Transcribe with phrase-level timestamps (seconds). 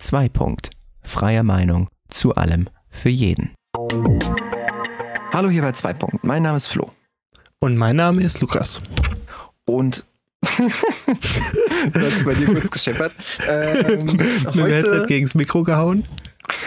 [0.00, 0.30] 2.
[0.30, 0.70] Punkt.
[1.02, 3.54] Freie Meinung zu allem für jeden.
[5.32, 5.92] Hallo hier bei 2.
[5.92, 6.24] Punkt.
[6.24, 6.90] Mein Name ist Flo.
[7.58, 8.80] Und mein Name ist Lukas.
[9.66, 10.04] Und
[10.56, 13.12] du hast bei dir kurz gescheppert.
[13.46, 16.04] Ähm, Mit dem Headset gegen das Mikro gehauen.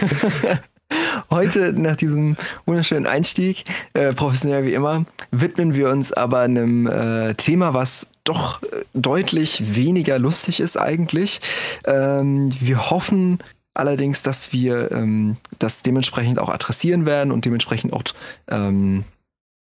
[1.30, 3.64] Heute, nach diesem wunderschönen Einstieg,
[3.94, 9.76] äh, professionell wie immer, widmen wir uns aber einem äh, Thema, was doch äh, deutlich
[9.76, 11.40] weniger lustig ist eigentlich.
[11.84, 13.38] Ähm, wir hoffen
[13.74, 18.04] allerdings, dass wir ähm, das dementsprechend auch adressieren werden und dementsprechend auch
[18.48, 19.04] ähm,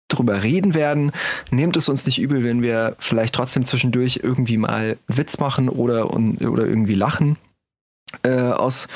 [0.07, 1.11] drüber reden werden.
[1.51, 6.13] Nehmt es uns nicht übel, wenn wir vielleicht trotzdem zwischendurch irgendwie mal Witz machen oder,
[6.13, 7.37] oder irgendwie lachen.
[8.23, 8.87] Äh, aus,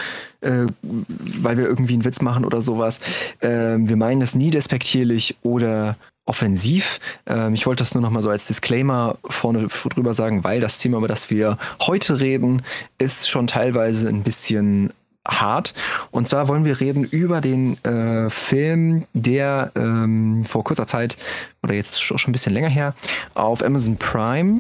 [0.42, 3.00] äh, weil wir irgendwie einen Witz machen oder sowas.
[3.42, 7.00] Äh, wir meinen das nie despektierlich oder offensiv.
[7.26, 10.80] Ähm, ich wollte das nur noch mal so als Disclaimer vorne drüber sagen, weil das
[10.80, 12.64] Thema, über das wir heute reden,
[12.98, 14.94] ist schon teilweise ein bisschen
[15.28, 15.74] hart.
[16.12, 21.18] Und zwar wollen wir reden über den äh, Film, der ähm, vor kurzer Zeit
[21.62, 22.94] oder jetzt schon ein bisschen länger her
[23.34, 24.60] auf Amazon Prime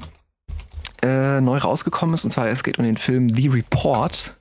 [1.01, 2.23] äh, neu rausgekommen ist.
[2.23, 4.37] Und zwar es geht um den Film The Report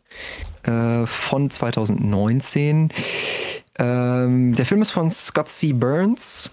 [0.62, 2.90] äh, von 2019.
[3.78, 5.72] Ähm, der Film ist von Scott C.
[5.72, 6.52] Burns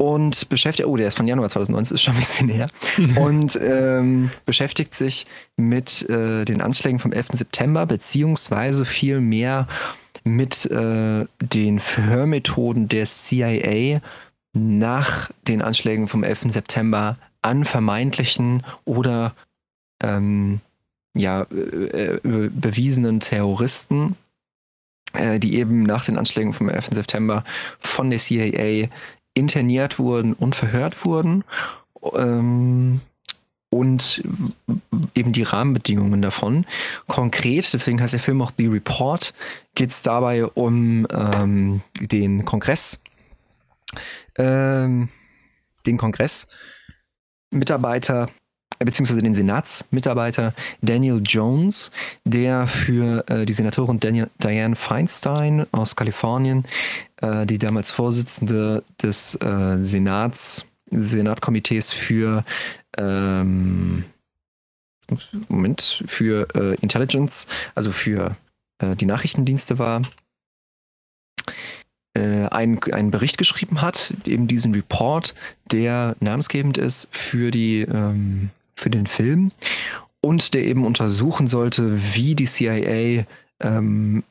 [0.00, 2.68] und beschäftigt, oh, der ist von Januar 2019, ist schon ein bisschen her,
[3.16, 5.26] und ähm, beschäftigt sich
[5.58, 7.28] mit äh, den Anschlägen vom 11.
[7.34, 9.68] September, beziehungsweise viel mehr
[10.24, 14.00] mit äh, den Verhörmethoden der CIA
[14.54, 16.46] nach den Anschlägen vom 11.
[16.48, 19.34] September an vermeintlichen oder
[20.02, 20.60] ähm,
[21.14, 24.16] ja, äh, äh bewiesenen Terroristen,
[25.12, 26.88] äh, die eben nach den Anschlägen vom 11.
[26.92, 27.44] September
[27.80, 28.88] von der CIA
[29.40, 31.42] interniert wurden und verhört wurden.
[32.14, 33.00] Ähm,
[33.70, 34.22] und
[35.14, 36.66] eben die Rahmenbedingungen davon.
[37.06, 39.32] Konkret, deswegen heißt der Film auch The Report,
[39.76, 43.00] geht es dabei um ähm, den Kongress,
[44.36, 45.08] ähm,
[45.86, 48.28] den Kongressmitarbeiter äh,
[48.84, 51.90] beziehungsweise den Senatsmitarbeiter Daniel Jones,
[52.24, 56.64] der für äh, die Senatorin Daniel, Diane Feinstein aus Kalifornien,
[57.20, 62.44] äh, die damals Vorsitzende des äh, Senats, Senatkomitees für
[62.96, 64.04] ähm,
[65.48, 68.36] Moment, für äh, Intelligence, also für
[68.78, 70.02] äh, die Nachrichtendienste war,
[72.14, 75.34] äh, einen, einen Bericht geschrieben hat, eben diesen Report,
[75.70, 79.52] der namensgebend ist für die ähm, für den Film
[80.20, 83.24] und der eben untersuchen sollte, wie die CIA
[83.60, 84.24] ähm,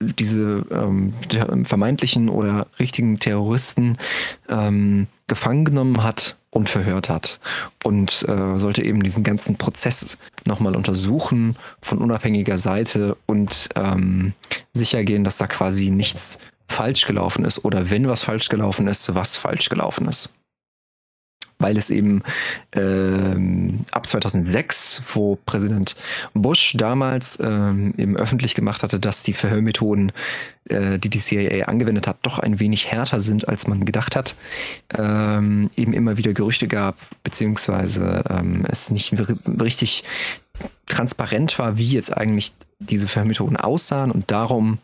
[0.00, 1.14] diese ähm,
[1.64, 3.96] vermeintlichen oder richtigen Terroristen
[4.48, 7.40] ähm, gefangen genommen hat und verhört hat.
[7.82, 14.34] Und äh, sollte eben diesen ganzen Prozess nochmal untersuchen von unabhängiger Seite und ähm,
[14.74, 16.38] sicher gehen, dass da quasi nichts
[16.68, 20.30] falsch gelaufen ist oder wenn was falsch gelaufen ist, was falsch gelaufen ist
[21.58, 22.22] weil es eben
[22.72, 25.96] ähm, ab 2006, wo Präsident
[26.34, 30.12] Bush damals ähm, eben öffentlich gemacht hatte, dass die Verhörmethoden,
[30.68, 34.34] äh, die die CIA angewendet hat, doch ein wenig härter sind, als man gedacht hat,
[34.96, 39.14] ähm, eben immer wieder Gerüchte gab, beziehungsweise ähm, es nicht
[39.60, 40.04] richtig
[40.86, 44.78] transparent war, wie jetzt eigentlich diese Verhörmethoden aussahen und darum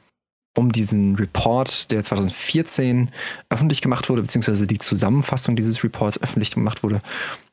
[0.56, 3.10] um diesen Report, der 2014
[3.48, 7.00] öffentlich gemacht wurde, beziehungsweise die Zusammenfassung dieses Reports öffentlich gemacht wurde.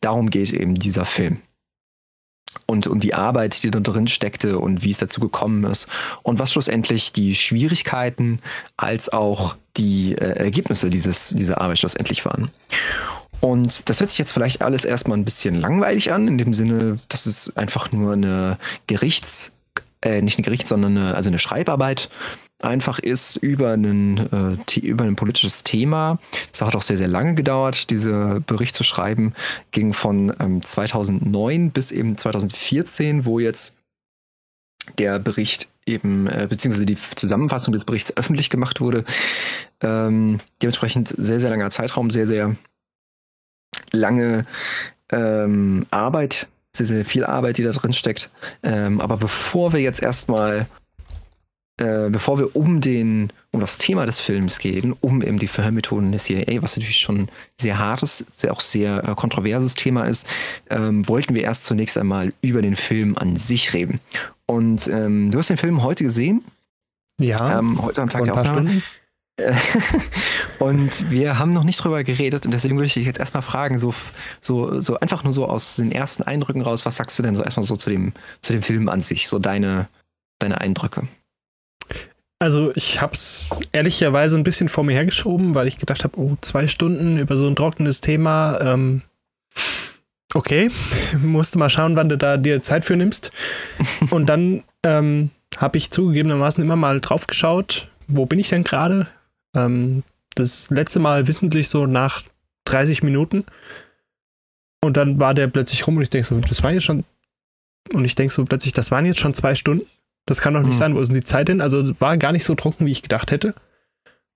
[0.02, 1.42] Darum geht eben dieser Film.
[2.66, 5.88] Und um die Arbeit, die da drin steckte und wie es dazu gekommen ist.
[6.24, 8.40] Und was schlussendlich die Schwierigkeiten
[8.76, 12.50] als auch die äh, Ergebnisse dieses, dieser Arbeit schlussendlich waren.
[13.40, 17.00] Und das hört sich jetzt vielleicht alles erstmal ein bisschen langweilig an, in dem Sinne,
[17.08, 18.58] dass es einfach nur eine
[18.88, 19.52] Gerichts,
[20.02, 22.10] äh, nicht ein Gericht, sondern eine, also eine Schreibarbeit
[22.60, 26.20] einfach ist über, einen, äh, über ein politisches Thema.
[26.54, 29.34] Es hat auch sehr, sehr lange gedauert, diese Bericht zu schreiben.
[29.72, 33.76] Ging von ähm, 2009 bis eben 2014, wo jetzt
[34.98, 39.04] der Bericht eben, äh, beziehungsweise die Zusammenfassung des Berichts öffentlich gemacht wurde.
[39.82, 42.56] Ähm, dementsprechend sehr, sehr langer Zeitraum, sehr, sehr
[43.92, 44.46] lange
[45.12, 48.30] ähm, Arbeit, sehr, sehr viel Arbeit, die da drin steckt.
[48.64, 50.68] Ähm, aber bevor wir jetzt erstmal
[51.80, 56.12] äh, bevor wir um den, um das Thema des Films gehen, um eben die Verhörmethoden
[56.12, 57.30] der CIA, was natürlich schon
[57.60, 60.28] sehr hartes, sehr, auch sehr äh, kontroverses Thema ist,
[60.70, 64.02] ähm, wollten wir erst zunächst einmal über den Film an sich reden.
[64.46, 66.44] Und ähm, du hast den Film heute gesehen?
[67.18, 67.60] Ja.
[67.60, 68.82] Ähm, heute am Tag der Aufnahme.
[70.60, 73.78] und wir haben noch nicht drüber geredet und deswegen würde ich dich jetzt erstmal fragen,
[73.78, 73.94] so,
[74.42, 77.44] so, so einfach nur so aus den ersten Eindrücken raus, was sagst du denn so
[77.44, 78.12] erstmal so zu dem,
[78.42, 79.30] zu dem Film an sich?
[79.30, 79.88] So deine,
[80.40, 81.08] deine Eindrücke?
[82.40, 86.38] Also ich habe es ehrlicherweise ein bisschen vor mir hergeschoben, weil ich gedacht habe, oh,
[86.40, 88.60] zwei Stunden über so ein trockenes Thema.
[88.62, 89.02] Ähm,
[90.34, 90.72] okay,
[91.22, 93.32] musst du mal schauen, wann du da dir Zeit für nimmst.
[94.10, 99.08] Und dann ähm, habe ich zugegebenermaßen immer mal drauf geschaut, wo bin ich denn gerade?
[99.54, 100.04] Ähm,
[100.36, 102.24] das letzte Mal wissentlich so nach
[102.66, 103.44] 30 Minuten.
[104.82, 107.04] Und dann war der plötzlich rum und ich denke so, das war jetzt schon.
[107.92, 109.86] Und ich denke so plötzlich, das waren jetzt schon zwei Stunden.
[110.30, 110.80] Das kann doch nicht mhm.
[110.80, 110.96] sein.
[110.96, 111.60] Wo ist denn die Zeit hin?
[111.60, 113.56] Also war gar nicht so trocken, wie ich gedacht hätte.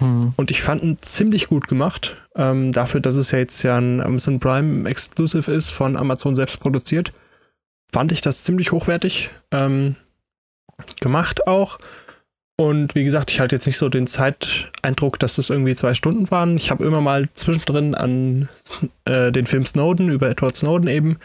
[0.01, 0.33] Mhm.
[0.37, 2.15] Und ich fand ihn ziemlich gut gemacht.
[2.35, 6.59] Ähm, dafür, dass es ja jetzt ja ein Amazon Prime Exclusive ist, von Amazon selbst
[6.59, 7.13] produziert,
[7.91, 9.95] fand ich das ziemlich hochwertig ähm,
[10.99, 11.77] gemacht auch.
[12.57, 16.31] Und wie gesagt, ich halte jetzt nicht so den Zeiteindruck, dass das irgendwie zwei Stunden
[16.31, 16.57] waren.
[16.57, 18.49] Ich habe immer mal zwischendrin an
[19.05, 21.19] äh, den Film Snowden über Edward Snowden eben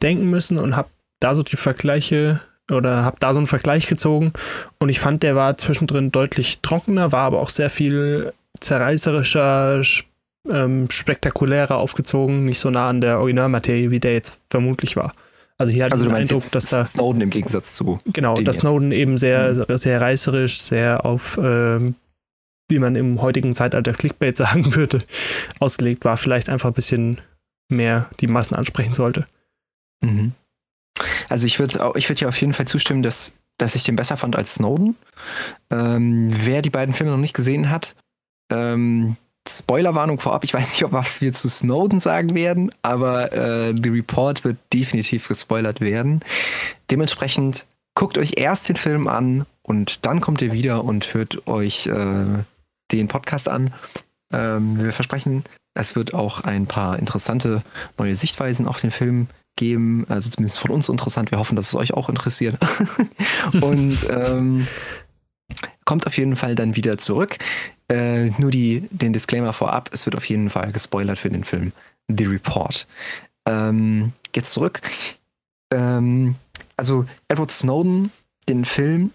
[0.00, 2.40] denken müssen und habe da so die Vergleiche
[2.70, 4.32] oder habe da so einen Vergleich gezogen
[4.78, 9.82] und ich fand, der war zwischendrin deutlich trockener, war aber auch sehr viel zerreißerischer,
[10.48, 15.12] ähm, spektakulärer aufgezogen, nicht so nah an der Originalmaterie, wie der jetzt vermutlich war.
[15.58, 18.58] Also hier hatte also ich den Eindruck, dass da Snowden im Gegensatz zu genau, dass
[18.58, 19.78] Snowden eben sehr mhm.
[19.78, 21.94] sehr reißerisch, sehr auf ähm,
[22.68, 24.98] wie man im heutigen Zeitalter Clickbait sagen würde,
[25.58, 27.20] ausgelegt war, vielleicht einfach ein bisschen
[27.68, 29.24] mehr die Massen ansprechen sollte.
[30.02, 30.32] Mhm.
[31.28, 34.16] Also ich würde ich würd ja auf jeden Fall zustimmen, dass, dass ich den besser
[34.16, 34.96] fand als Snowden.
[35.70, 37.94] Ähm, wer die beiden Filme noch nicht gesehen hat,
[38.50, 39.16] ähm,
[39.48, 43.90] Spoilerwarnung vorab, ich weiß nicht, ob was wir zu Snowden sagen werden, aber äh, The
[43.90, 46.24] Report wird definitiv gespoilert werden.
[46.90, 51.86] Dementsprechend guckt euch erst den Film an und dann kommt ihr wieder und hört euch
[51.86, 52.24] äh,
[52.92, 53.72] den Podcast an.
[54.32, 55.44] Ähm, wir versprechen,
[55.74, 57.62] es wird auch ein paar interessante
[57.98, 61.30] neue Sichtweisen auf den Film geben, also zumindest von uns interessant.
[61.30, 62.58] Wir hoffen, dass es euch auch interessiert.
[63.60, 64.68] und ähm,
[65.84, 67.38] kommt auf jeden Fall dann wieder zurück.
[67.88, 71.72] Äh, nur die, den Disclaimer vorab, es wird auf jeden Fall gespoilert für den Film
[72.08, 72.86] The Report.
[73.46, 74.80] Ähm, jetzt zurück.
[75.72, 76.34] Ähm,
[76.76, 78.10] also Edward Snowden,
[78.48, 79.12] den Film,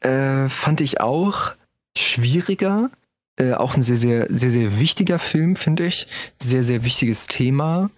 [0.00, 1.52] äh, fand ich auch
[1.96, 2.90] schwieriger.
[3.36, 6.06] Äh, auch ein sehr, sehr, sehr, sehr wichtiger Film, finde ich.
[6.38, 7.90] Sehr, sehr wichtiges Thema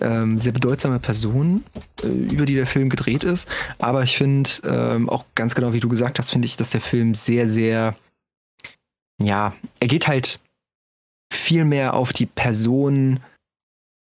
[0.00, 1.64] ähm, sehr bedeutsame Person,
[2.02, 3.48] äh, über die der Film gedreht ist.
[3.78, 6.80] Aber ich finde, ähm, auch ganz genau wie du gesagt hast, finde ich, dass der
[6.80, 7.96] Film sehr, sehr,
[9.20, 10.40] ja, er geht halt
[11.32, 13.20] viel mehr auf die Person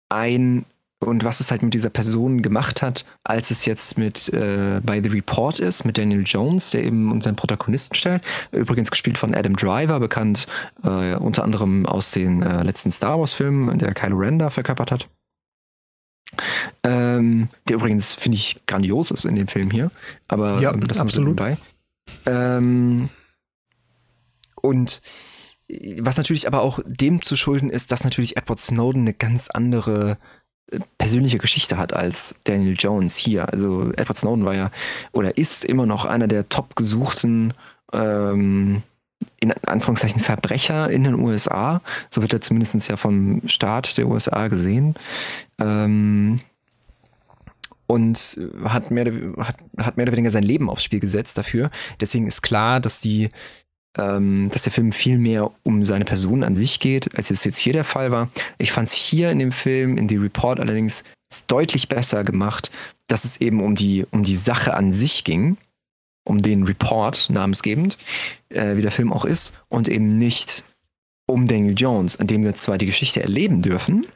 [0.08, 0.64] ein
[1.04, 5.02] und was es halt mit dieser Person gemacht hat, als es jetzt mit äh, bei
[5.02, 8.22] The Report ist, mit Daniel Jones, der eben unseren Protagonisten stellt.
[8.50, 10.46] Übrigens gespielt von Adam Driver, bekannt
[10.84, 15.08] äh, unter anderem aus den äh, letzten Star Wars-Filmen, der Kylo Ren da verkörpert hat.
[16.82, 19.90] Ähm, der übrigens, finde ich, grandios ist in dem Film hier.
[20.28, 21.36] Aber ja, ähm, das absolut.
[21.36, 21.56] Bei.
[22.26, 23.08] Ähm,
[24.60, 25.02] und
[25.98, 30.18] was natürlich aber auch dem zu schulden ist, dass natürlich Edward Snowden eine ganz andere
[30.70, 33.52] äh, persönliche Geschichte hat als Daniel Jones hier.
[33.52, 34.70] Also Edward Snowden war ja
[35.12, 37.54] oder ist immer noch einer der top gesuchten
[37.92, 38.82] ähm,
[39.50, 41.80] in Anführungszeichen Verbrecher in den USA.
[42.10, 44.94] So wird er zumindest ja vom Staat der USA gesehen.
[45.60, 46.40] Ähm,
[47.86, 49.04] und hat mehr,
[49.38, 51.70] hat, hat mehr oder weniger sein Leben aufs Spiel gesetzt dafür.
[52.00, 53.30] Deswegen ist klar, dass die,
[53.96, 57.58] ähm, dass der Film viel mehr um seine Person an sich geht, als es jetzt
[57.58, 58.28] hier der Fall war.
[58.58, 61.04] Ich fand es hier in dem Film, in The Report allerdings,
[61.46, 62.70] deutlich besser gemacht,
[63.06, 65.56] dass es eben um die, um die Sache an sich ging
[66.26, 67.96] um den Report namensgebend,
[68.50, 70.64] äh, wie der Film auch ist, und eben nicht
[71.26, 74.06] um Daniel Jones, an dem wir zwar die Geschichte erleben dürfen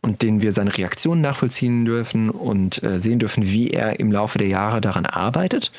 [0.00, 4.38] und den wir seine Reaktionen nachvollziehen dürfen und äh, sehen dürfen, wie er im Laufe
[4.38, 5.70] der Jahre daran arbeitet,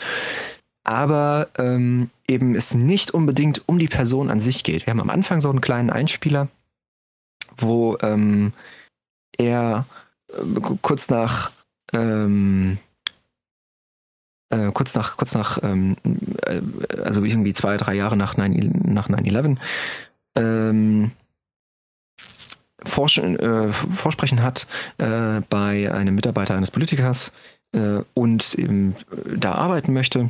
[0.84, 4.86] aber ähm, eben es nicht unbedingt um die Person an sich geht.
[4.86, 6.48] Wir haben am Anfang so einen kleinen Einspieler,
[7.58, 8.54] wo ähm,
[9.38, 9.86] er
[10.30, 11.52] äh, kurz nach
[11.94, 12.78] ähm,
[14.50, 15.98] äh, kurz nach, kurz nach, ähm,
[16.46, 16.62] äh,
[17.04, 19.60] also irgendwie zwei, drei Jahre nach 9-11, nach 9
[20.36, 21.12] ähm,
[22.84, 27.32] Forsch äh, Vorsprechen hat äh, bei einem Mitarbeiter eines Politikers
[27.74, 30.30] äh, und eben äh, da arbeiten möchte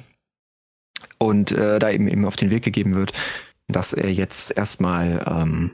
[1.19, 3.11] und da eben eben auf den Weg gegeben wird,
[3.67, 5.71] dass er jetzt erstmal ähm,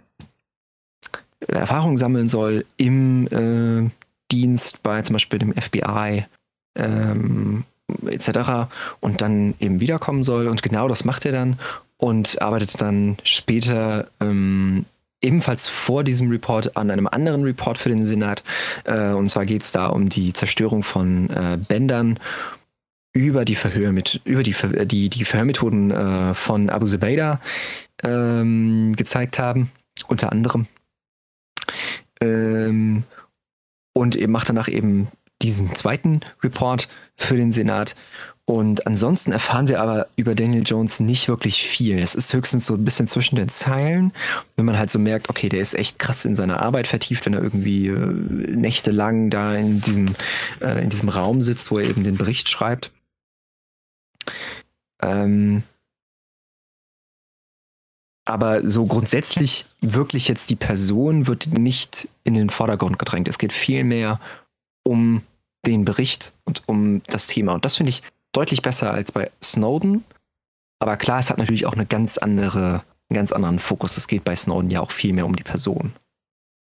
[1.48, 3.92] Erfahrung sammeln soll im
[4.32, 6.26] Dienst bei zum Beispiel dem FBI
[6.76, 7.66] ähm,
[8.06, 8.70] etc.
[9.00, 10.48] und dann eben wiederkommen soll.
[10.48, 11.60] Und genau das macht er dann
[11.98, 14.86] und arbeitet dann später ähm,
[15.22, 18.44] ebenfalls vor diesem Report an einem anderen Report für den Senat.
[18.84, 22.20] Äh, und zwar geht es da um die Zerstörung von äh, Bändern
[23.14, 27.40] über die Verhör mit, über die, die, die Verhörmethoden äh, von Abu Zubaydah
[28.04, 29.72] ähm, gezeigt haben,
[30.08, 30.66] unter anderem.
[32.20, 33.04] Ähm,
[33.94, 35.08] und macht danach eben
[35.44, 37.96] diesen zweiten Report für den Senat.
[38.46, 42.00] Und ansonsten erfahren wir aber über Daniel Jones nicht wirklich viel.
[42.00, 44.12] Es ist höchstens so ein bisschen zwischen den Zeilen,
[44.58, 47.34] wenn man halt so merkt, okay, der ist echt krass in seiner Arbeit vertieft, wenn
[47.34, 50.16] er irgendwie äh, nächtelang da in diesem,
[50.60, 52.92] äh, in diesem Raum sitzt, wo er eben den Bericht schreibt.
[55.02, 55.64] Ähm,
[58.26, 63.28] aber so grundsätzlich wirklich jetzt die Person wird nicht in den Vordergrund gedrängt.
[63.30, 64.20] Es geht vielmehr
[64.84, 65.22] um
[65.66, 67.54] den Bericht und um das Thema.
[67.54, 70.04] Und das finde ich deutlich besser als bei Snowden.
[70.80, 73.98] Aber klar, es hat natürlich auch eine ganz andere, einen ganz anderen Fokus.
[73.98, 75.94] Es geht bei Snowden ja auch viel mehr um die Person.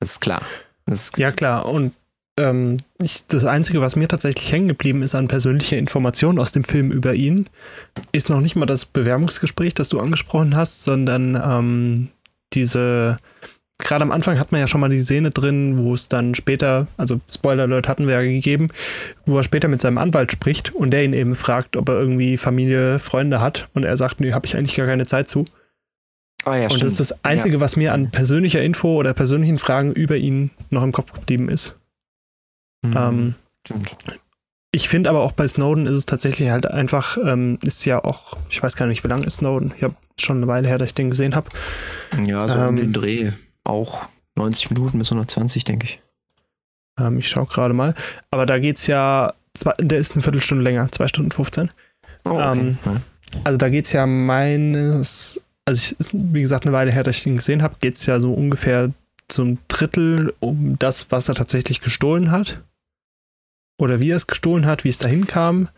[0.00, 0.43] Das ist klar.
[0.87, 1.67] Das ist ja, klar.
[1.67, 1.95] Und
[2.38, 6.64] ähm, ich, das Einzige, was mir tatsächlich hängen geblieben ist an persönlicher Information aus dem
[6.64, 7.49] Film über ihn,
[8.12, 12.09] ist noch nicht mal das Bewerbungsgespräch, das du angesprochen hast, sondern ähm,
[12.55, 13.19] diese
[13.78, 16.88] gerade am Anfang hat man ja schon mal die Szene drin, wo es dann später,
[16.97, 18.68] also Spoiler Alert hatten wir ja gegeben,
[19.25, 22.37] wo er später mit seinem Anwalt spricht und der ihn eben fragt, ob er irgendwie
[22.37, 25.44] Familie, Freunde hat und er sagt, nee, habe ich eigentlich gar keine Zeit zu.
[26.44, 26.85] Oh ja, und stimmt.
[26.85, 27.61] das ist das Einzige, ja.
[27.61, 31.76] was mir an persönlicher Info oder persönlichen Fragen über ihn noch im Kopf geblieben ist.
[32.82, 32.97] Mhm.
[32.97, 33.35] Ähm,
[34.70, 38.37] ich finde aber auch bei Snowden ist es tatsächlich halt einfach, ähm, ist ja auch,
[38.50, 39.73] ich weiß gar nicht, wie lange ist Snowden?
[39.76, 41.49] Ich habe schon eine Weile her, dass ich den gesehen habe.
[42.25, 43.32] Ja, so ähm, um den Dreh
[43.69, 44.07] auch
[44.37, 46.01] 90 Minuten bis 120, denke ich.
[46.99, 47.95] Ähm, ich schaue gerade mal.
[48.31, 51.71] Aber da geht es ja, zwei, der ist eine Viertelstunde länger, 2 Stunden 15.
[52.25, 52.59] Oh, okay.
[52.59, 52.79] ähm,
[53.45, 57.17] also da geht es ja meines, also ich, ist wie gesagt eine Weile her, dass
[57.17, 58.91] ich den gesehen habe, geht es ja so ungefähr
[59.29, 62.63] zum Drittel um das, was er tatsächlich gestohlen hat.
[63.81, 65.69] Oder wie er es gestohlen hat, wie es dahin kam.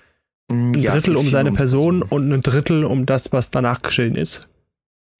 [0.49, 4.15] Mm, ein ja, Drittel um seine Person und ein Drittel um das, was danach geschehen
[4.15, 4.49] ist.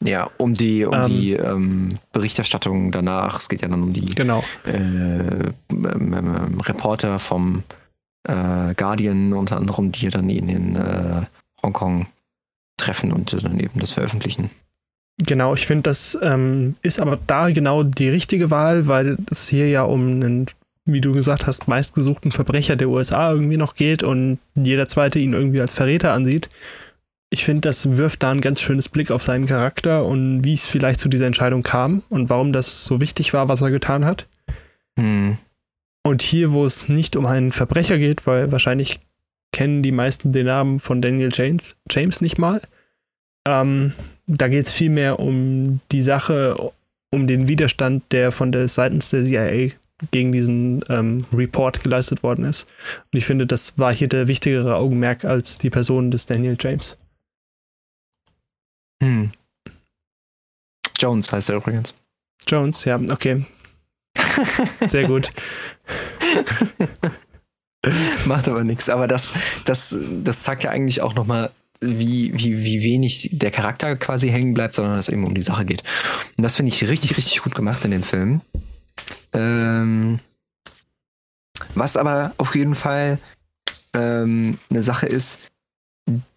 [0.03, 3.39] Ja, um die, um ähm, die ähm, Berichterstattung danach.
[3.39, 4.43] Es geht ja dann um die genau.
[4.65, 7.65] äh, ähm, ähm, Reporter vom
[8.27, 11.27] äh, Guardian unter anderem, die dann in äh,
[11.63, 12.07] Hongkong
[12.79, 14.51] treffen und dann eben das veröffentlichen.
[15.19, 19.69] Genau, ich finde, das ähm, ist aber da genau die richtige Wahl, weil es hier
[19.69, 20.47] ja um einen,
[20.87, 25.35] wie du gesagt hast, meistgesuchten Verbrecher der USA irgendwie noch geht und jeder zweite ihn
[25.35, 26.49] irgendwie als Verräter ansieht
[27.31, 30.67] ich finde, das wirft da ein ganz schönes Blick auf seinen Charakter und wie es
[30.67, 34.27] vielleicht zu dieser Entscheidung kam und warum das so wichtig war, was er getan hat.
[34.99, 35.39] Hm.
[36.03, 38.99] Und hier, wo es nicht um einen Verbrecher geht, weil wahrscheinlich
[39.53, 42.61] kennen die meisten den Namen von Daniel James, James nicht mal,
[43.47, 43.93] ähm,
[44.27, 46.73] da geht es vielmehr um die Sache,
[47.11, 49.73] um den Widerstand, der von der seitens der CIA
[50.11, 52.67] gegen diesen ähm, Report geleistet worden ist.
[53.13, 56.97] Und ich finde, das war hier der wichtigere Augenmerk als die Person des Daniel James.
[59.03, 59.33] Hm.
[60.99, 61.95] Jones heißt er übrigens.
[62.47, 63.45] Jones, ja, okay.
[64.89, 65.31] Sehr gut.
[68.27, 68.89] Macht aber nichts.
[68.89, 69.33] Aber das,
[69.65, 74.53] das, das zeigt ja eigentlich auch nochmal, wie, wie, wie wenig der Charakter quasi hängen
[74.53, 75.83] bleibt, sondern dass es eben um die Sache geht.
[76.37, 78.43] Und das finde ich richtig, richtig gut gemacht in dem Film.
[79.33, 80.19] Ähm,
[81.75, 83.19] was aber auf jeden Fall
[83.95, 85.39] ähm, eine Sache ist,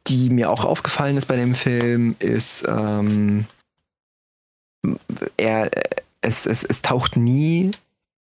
[0.07, 3.45] die mir auch aufgefallen ist bei dem Film, ist, ähm,
[5.37, 5.71] er,
[6.21, 7.71] es, es, es taucht nie,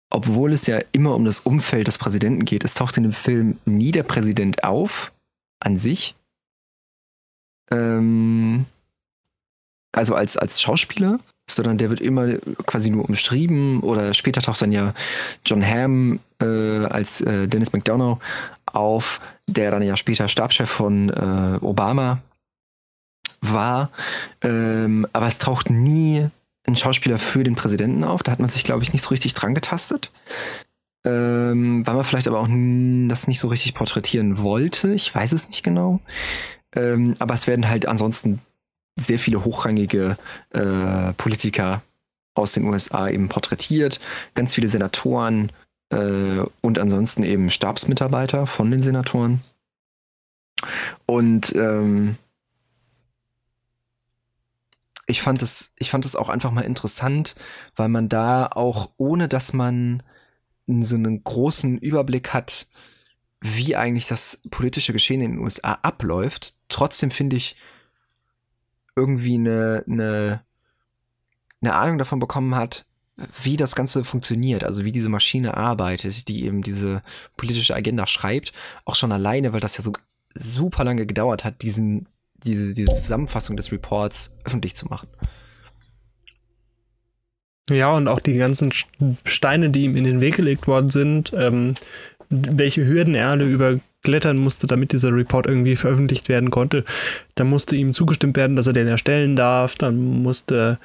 [0.09, 3.59] obwohl es ja immer um das Umfeld des Präsidenten geht, es taucht in dem Film
[3.65, 5.11] nie der Präsident auf,
[5.59, 6.15] an sich.
[7.71, 8.65] Ähm,
[9.91, 14.71] also als, als Schauspieler, sondern der wird immer quasi nur umschrieben oder später taucht dann
[14.71, 14.93] ja
[15.45, 18.19] John Hamm äh, als äh, Dennis McDonough
[18.65, 22.21] auf, der dann ja später Stabschef von äh, Obama
[23.41, 23.89] war.
[24.41, 26.27] Ähm, aber es taucht nie
[26.65, 28.23] ein Schauspieler für den Präsidenten auf.
[28.23, 30.11] Da hat man sich, glaube ich, nicht so richtig dran getastet.
[31.05, 34.93] Ähm, weil man vielleicht aber auch das nicht so richtig porträtieren wollte.
[34.93, 35.99] Ich weiß es nicht genau.
[36.73, 38.39] Ähm, aber es werden halt ansonsten
[38.97, 40.17] sehr viele hochrangige
[40.51, 41.81] äh, Politiker
[42.35, 43.99] aus den USA eben porträtiert,
[44.33, 45.51] ganz viele Senatoren
[46.61, 49.41] und ansonsten eben Stabsmitarbeiter von den Senatoren.
[51.05, 52.17] Und ähm,
[55.05, 57.35] ich fand es, ich fand es auch einfach mal interessant,
[57.75, 60.03] weil man da auch, ohne dass man
[60.65, 62.67] so einen großen Überblick hat,
[63.41, 67.57] wie eigentlich das politische Geschehen in den USA abläuft, trotzdem finde ich,
[68.95, 70.45] irgendwie eine, eine,
[71.61, 72.85] eine Ahnung davon bekommen hat,
[73.15, 77.03] wie das Ganze funktioniert, also wie diese Maschine arbeitet, die eben diese
[77.37, 78.53] politische Agenda schreibt,
[78.85, 79.93] auch schon alleine, weil das ja so
[80.33, 82.07] super lange gedauert hat, diesen,
[82.43, 85.07] diese, diese Zusammenfassung des Reports öffentlich zu machen.
[87.69, 88.73] Ja, und auch die ganzen
[89.25, 91.75] Steine, die ihm in den Weg gelegt worden sind, ähm,
[92.29, 96.83] welche Hürden er alle überklettern musste, damit dieser Report irgendwie veröffentlicht werden konnte.
[97.35, 99.75] Da musste ihm zugestimmt werden, dass er den erstellen darf.
[99.75, 100.77] Dann musste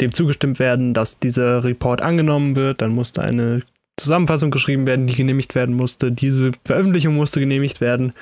[0.00, 2.82] dem zugestimmt werden, dass dieser Report angenommen wird.
[2.82, 3.62] Dann musste eine
[3.96, 6.12] Zusammenfassung geschrieben werden, die genehmigt werden musste.
[6.12, 8.12] Diese Veröffentlichung musste genehmigt werden.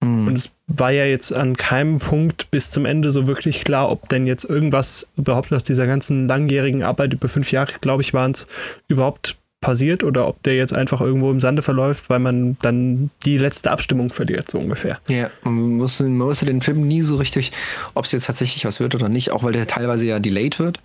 [0.00, 0.28] Mhm.
[0.28, 4.08] Und es war ja jetzt an keinem Punkt bis zum Ende so wirklich klar, ob
[4.08, 8.32] denn jetzt irgendwas überhaupt aus dieser ganzen langjährigen Arbeit über fünf Jahre, glaube ich, waren
[8.32, 8.46] es,
[8.86, 13.38] überhaupt passiert oder ob der jetzt einfach irgendwo im Sande verläuft, weil man dann die
[13.38, 14.98] letzte Abstimmung verliert, so ungefähr.
[15.08, 17.52] Ja, man wusste, man wusste den Film nie so richtig,
[17.94, 20.80] ob es jetzt tatsächlich was wird oder nicht, auch weil der teilweise ja delayed wird.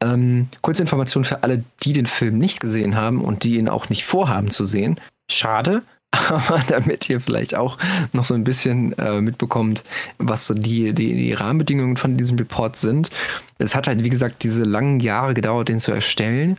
[0.00, 3.88] Ähm, kurze Information für alle, die den Film nicht gesehen haben und die ihn auch
[3.88, 5.00] nicht vorhaben zu sehen.
[5.30, 7.78] Schade, aber damit ihr vielleicht auch
[8.12, 9.84] noch so ein bisschen äh, mitbekommt,
[10.18, 13.10] was so die, die, die Rahmenbedingungen von diesem Report sind.
[13.58, 16.58] Es hat halt, wie gesagt, diese langen Jahre gedauert, den zu erstellen.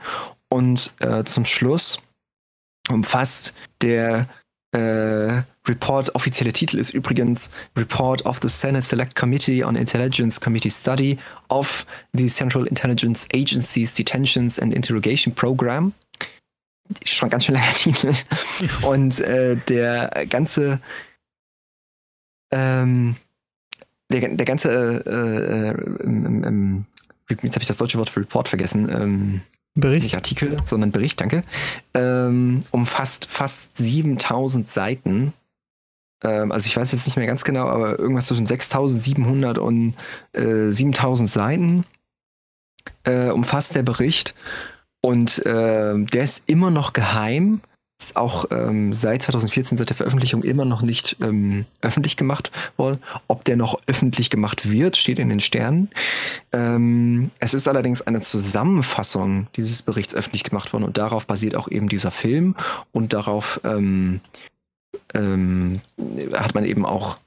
[0.53, 1.99] Und äh, zum Schluss
[2.87, 4.29] umfasst der
[4.71, 10.69] äh, Report, offizielle Titel ist übrigens Report of the Senate Select Committee on Intelligence Committee
[10.69, 11.17] Study
[11.49, 15.91] of the Central Intelligence Agency's Detentions and Interrogation Program.
[17.03, 18.13] Schon ganz schön langer Titel.
[18.83, 20.79] Und äh, der ganze
[22.51, 23.15] ähm,
[24.11, 26.85] der, der ganze äh, äh, ähm,
[27.41, 29.41] jetzt habe ich das deutsche Wort für Report vergessen.
[29.75, 30.03] Bericht.
[30.03, 31.43] Nicht Artikel, sondern Bericht, danke.
[31.93, 35.33] Ähm, umfasst fast 7000 Seiten.
[36.23, 39.95] Ähm, also ich weiß jetzt nicht mehr ganz genau, aber irgendwas zwischen 6700 und
[40.33, 41.85] äh, 7000 Seiten
[43.03, 44.35] äh, umfasst der Bericht.
[45.01, 47.61] Und äh, der ist immer noch geheim
[48.15, 52.99] auch ähm, seit 2014, seit der Veröffentlichung, immer noch nicht ähm, öffentlich gemacht worden.
[53.27, 55.89] Ob der noch öffentlich gemacht wird, steht in den Sternen.
[56.51, 61.69] Ähm, es ist allerdings eine Zusammenfassung dieses Berichts öffentlich gemacht worden und darauf basiert auch
[61.69, 62.55] eben dieser Film
[62.91, 64.19] und darauf ähm,
[65.13, 65.81] ähm,
[66.33, 67.17] hat man eben auch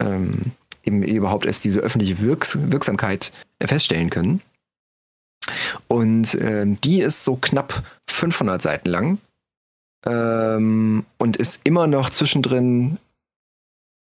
[0.00, 0.52] ähm,
[0.84, 4.40] eben überhaupt erst diese öffentliche Wirks Wirksamkeit feststellen können.
[5.86, 9.18] Und ähm, die ist so knapp 500 Seiten lang
[10.08, 12.98] ähm, und ist immer noch zwischendrin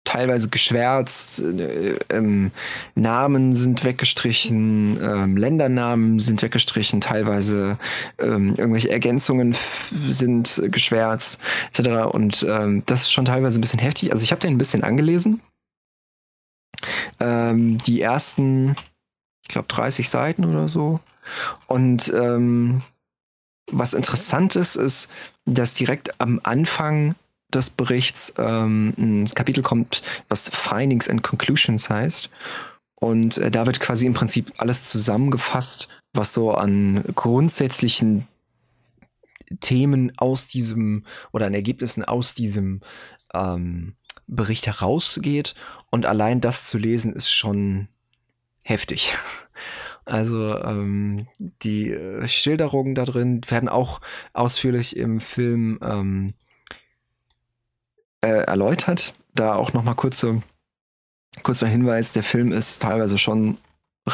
[0.08, 2.50] teilweise geschwärzt, äh, ähm,
[2.94, 7.78] Namen sind weggestrichen, ähm, Ländernamen sind weggestrichen, teilweise
[8.18, 9.54] ähm, irgendwelche Ergänzungen
[10.08, 11.38] sind geschwärzt,
[11.72, 12.06] etc.
[12.10, 14.10] Und ähm, das ist schon teilweise ein bisschen heftig.
[14.10, 15.40] Also ich habe den ein bisschen angelesen.
[17.20, 18.76] Ähm, die ersten,
[19.42, 21.00] ich glaube, 30 Seiten oder so.
[21.66, 22.82] Und ähm,
[23.70, 25.10] was interessant ist, ist,
[25.44, 27.14] dass direkt am Anfang
[27.52, 32.28] des Berichts ähm, ein Kapitel kommt, was Findings and Conclusions heißt.
[32.94, 38.26] Und äh, da wird quasi im Prinzip alles zusammengefasst, was so an grundsätzlichen
[39.60, 42.80] Themen aus diesem oder an Ergebnissen aus diesem
[43.32, 43.94] ähm,
[44.26, 45.54] Bericht herausgeht.
[45.90, 47.88] Und allein das zu lesen ist schon
[48.62, 49.14] heftig.
[50.08, 51.26] Also ähm,
[51.62, 54.00] die äh, Schilderungen da drin werden auch
[54.32, 56.32] ausführlich im Film ähm,
[58.22, 59.12] äh, erläutert.
[59.34, 60.42] Da auch noch mal kurze,
[61.42, 63.58] kurzer Hinweis, der Film ist teilweise schon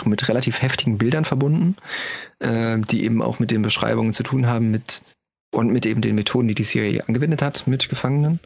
[0.04, 1.76] mit relativ heftigen Bildern verbunden,
[2.40, 5.02] äh, die eben auch mit den Beschreibungen zu tun haben mit
[5.52, 8.40] und mit eben den Methoden, die die CIA angewendet hat mit Gefangenen.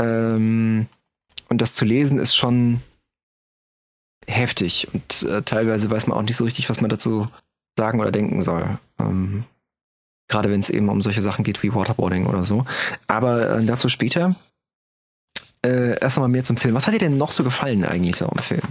[0.00, 0.86] Ähm,
[1.50, 2.80] und das zu lesen ist schon
[4.34, 7.28] heftig und äh, teilweise weiß man auch nicht so richtig, was man dazu
[7.76, 8.78] sagen oder denken soll.
[8.98, 9.44] Ähm,
[10.28, 12.64] Gerade wenn es eben um solche Sachen geht wie Waterboarding oder so.
[13.06, 14.34] Aber äh, dazu später.
[15.64, 16.74] Äh, erst einmal mehr zum Film.
[16.74, 18.62] Was hat dir denn noch so gefallen eigentlich so am Film?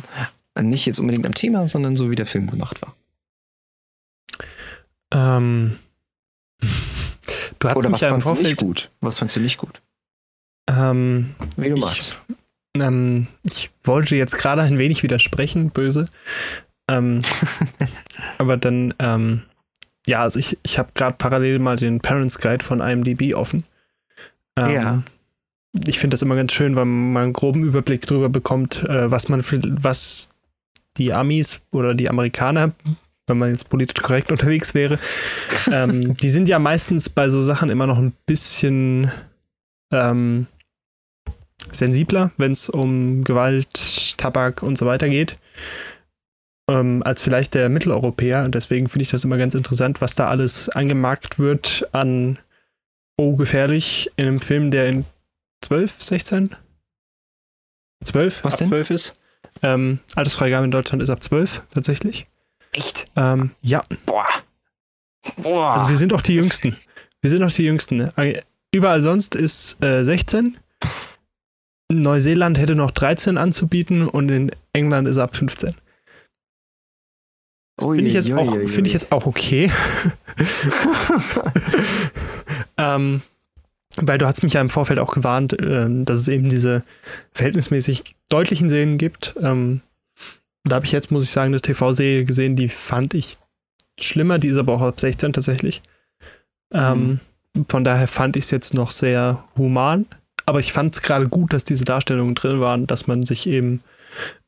[0.59, 2.95] Nicht jetzt unbedingt am Thema, sondern so wie der Film gemacht war.
[5.11, 5.77] Ähm.
[7.59, 8.89] Du hast Oder was fandst du nicht gut?
[8.99, 9.81] Was fandst du nicht gut?
[10.67, 12.19] Ähm, wie du magst.
[12.75, 16.05] Ähm, ich wollte jetzt gerade ein wenig widersprechen, böse.
[16.89, 17.21] Ähm,
[18.37, 19.43] aber dann, ähm,
[20.07, 23.63] ja, also ich, ich habe gerade parallel mal den Parents Guide von IMDb offen.
[24.57, 25.03] Ähm, ja.
[25.87, 29.29] Ich finde das immer ganz schön, weil man einen groben Überblick darüber bekommt, äh, was
[29.29, 30.29] man für, was
[30.97, 32.71] die Amis oder die Amerikaner,
[33.25, 34.99] wenn man jetzt politisch korrekt unterwegs wäre,
[35.71, 39.11] ähm, die sind ja meistens bei so Sachen immer noch ein bisschen
[39.91, 40.47] ähm,
[41.71, 45.37] sensibler, wenn es um Gewalt, Tabak und so weiter geht,
[46.69, 48.43] ähm, als vielleicht der Mitteleuropäer.
[48.43, 52.39] Und deswegen finde ich das immer ganz interessant, was da alles angemarkt wird an
[53.15, 55.05] Oh, gefährlich in einem Film, der in
[55.61, 56.55] 12, 16,
[58.03, 58.67] 12, Was ab denn?
[58.69, 59.13] 12 ist.
[59.61, 62.25] Ähm, Altersfreigabe in Deutschland ist ab 12 tatsächlich.
[62.71, 63.05] Echt?
[63.15, 64.25] Ähm, ja, Boah.
[65.37, 65.73] Boah.
[65.73, 66.75] also wir sind auch die Jüngsten.
[67.21, 68.09] Wir sind auch die Jüngsten.
[68.17, 68.41] Äh,
[68.73, 70.57] Überall sonst ist äh, 16.
[71.91, 75.75] Neuseeland hätte noch 13 anzubieten und in England ist ab 15.
[77.81, 79.71] Ui, Finde ich, jetzt ui, auch- ui, finde ich jetzt auch okay.
[82.77, 83.21] ähm,
[83.97, 86.83] weil du hast mich ja im Vorfeld auch gewarnt, ähm, dass es eben diese
[87.33, 89.35] verhältnismäßig deutlichen Szenen gibt.
[89.41, 89.81] Ähm,
[90.63, 93.37] da habe ich jetzt, muss ich sagen, eine TV-Serie gesehen, die fand ich
[93.99, 94.39] schlimmer.
[94.39, 95.81] Die ist aber auch ab 16 tatsächlich.
[96.73, 97.19] Ähm,
[97.69, 100.05] Von daher fand ich es jetzt noch sehr human.
[100.45, 103.81] Aber ich fand es gerade gut, dass diese Darstellungen drin waren, dass man sich eben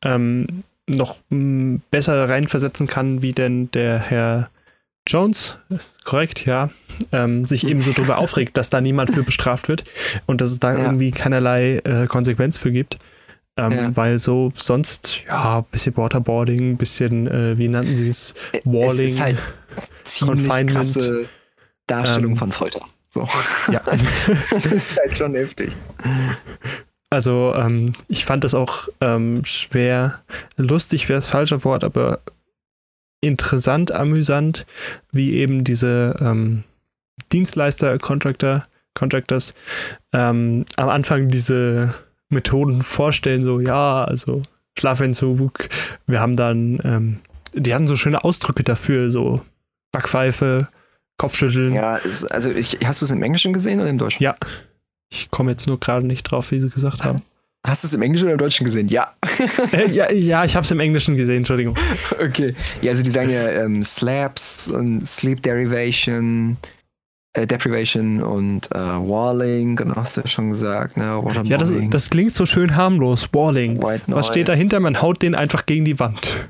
[0.03, 4.49] ähm, noch m, besser reinversetzen kann, wie denn der Herr
[5.07, 5.57] Jones,
[6.03, 6.69] korrekt, ja,
[7.11, 9.83] ähm, sich eben so darüber aufregt, dass da niemand für bestraft wird
[10.25, 10.79] und dass es da Ja.
[10.83, 12.97] irgendwie keinerlei äh, Konsequenz für gibt.
[13.57, 13.95] Ähm, Ja.
[13.95, 18.33] Weil so sonst, ja, bisschen Waterboarding, bisschen, äh, wie nannten sie es,
[18.65, 19.37] Walling, Es ist halt
[20.03, 20.71] ziemlich Confinement.
[20.93, 21.29] krasse
[21.87, 22.85] Darstellung Ähm, von Folter.
[23.15, 23.25] So.
[23.71, 23.81] ja.
[24.51, 25.71] das ist halt schon heftig.
[27.09, 30.21] Also ähm, ich fand das auch ähm, schwer,
[30.57, 32.19] lustig wäre das falsche Wort, aber
[33.21, 34.65] interessant, amüsant,
[35.13, 36.65] wie eben diese ähm,
[37.31, 38.63] Dienstleister, Contractor,
[38.95, 39.53] Contractors
[40.11, 41.95] ähm, am Anfang diese
[42.27, 44.41] Methoden vorstellen, so ja, also
[44.77, 45.69] Schlafentzug,
[46.05, 47.19] wir haben dann, ähm,
[47.53, 49.39] die hatten so schöne Ausdrücke dafür, so
[49.93, 50.67] Backpfeife,
[51.17, 51.73] Kopfschütteln.
[51.73, 51.99] Ja,
[52.29, 54.23] also ich, hast du es im Englischen gesehen oder im Deutschen?
[54.23, 54.35] Ja.
[55.09, 57.19] Ich komme jetzt nur gerade nicht drauf, wie sie gesagt haben.
[57.65, 58.87] Hast du es im Englischen oder im Deutschen gesehen?
[58.89, 59.13] Ja.
[59.71, 61.75] Äh, ja, ja, ich habe es im Englischen gesehen, Entschuldigung.
[62.11, 62.55] Okay.
[62.81, 66.57] Ja, also die sagen ja ähm, Slaps und Sleep Derivation,
[67.33, 71.23] äh, Deprivation und äh, Walling, genau hast du ja schon gesagt, ne?
[71.43, 73.29] Ja, das, das klingt so schön harmlos.
[73.33, 73.81] Walling.
[73.81, 74.79] Was steht dahinter?
[74.79, 76.49] Man haut den einfach gegen die Wand.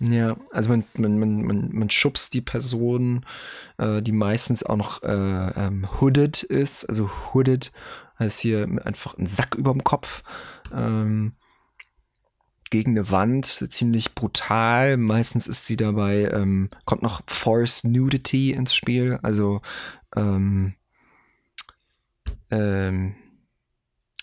[0.00, 3.24] Ja, also man, man, man, man, man schubst die Person,
[3.78, 7.72] äh, die meistens auch noch äh, ähm, hooded ist, also hooded
[8.18, 10.22] heißt hier einfach ein Sack überm Kopf,
[10.72, 11.34] ähm,
[12.70, 14.96] gegen eine Wand, ziemlich brutal.
[14.96, 19.62] Meistens ist sie dabei, ähm, kommt noch Forced Nudity ins Spiel, also
[20.16, 20.74] ähm,
[22.50, 23.14] ähm,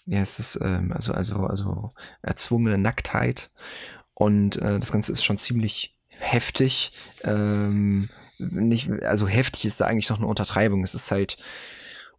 [0.06, 3.52] ja, es ist ähm, also also also erzwungene Nacktheit
[4.22, 6.92] und äh, das Ganze ist schon ziemlich heftig.
[7.24, 8.08] Ähm,
[8.38, 10.84] nicht, also heftig ist da eigentlich noch eine Untertreibung.
[10.84, 11.38] Es ist halt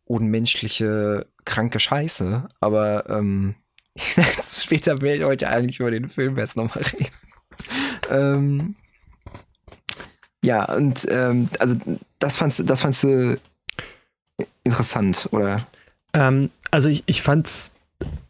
[0.05, 2.49] unmenschliche, kranke Scheiße.
[2.59, 3.55] Aber ähm,
[4.43, 7.13] später will ich heute eigentlich über den Film erst nochmal reden.
[8.11, 8.75] ähm,
[10.45, 11.77] ja, und ähm, also
[12.19, 13.37] das fandst, du- das fandst du
[14.65, 15.69] interessant, oder?
[16.15, 17.75] Ähm, also ich, ich fand's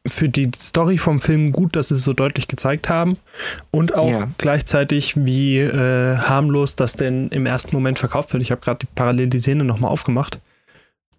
[0.07, 3.17] für die Story vom Film gut, dass sie es so deutlich gezeigt haben
[3.71, 4.29] und auch Ja.
[4.39, 8.43] gleichzeitig, wie äh, harmlos das denn im ersten Moment verkauft wird.
[8.43, 10.39] Ich habe gerade die parallel die Szene nochmal aufgemacht.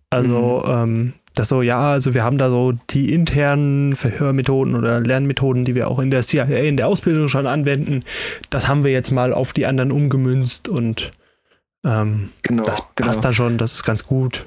[0.10, 5.66] Also, ähm, das so, ja, also wir haben da so die internen Verhörmethoden oder Lernmethoden,
[5.66, 8.04] die wir auch in der CIA, in der Ausbildung schon anwenden.
[8.52, 11.10] Das haben wir jetzt mal auf die anderen umgemünzt und
[11.84, 12.64] ähm, Genau.
[12.64, 13.08] das genau.
[13.08, 14.44] passt da schon, das ist ganz gut.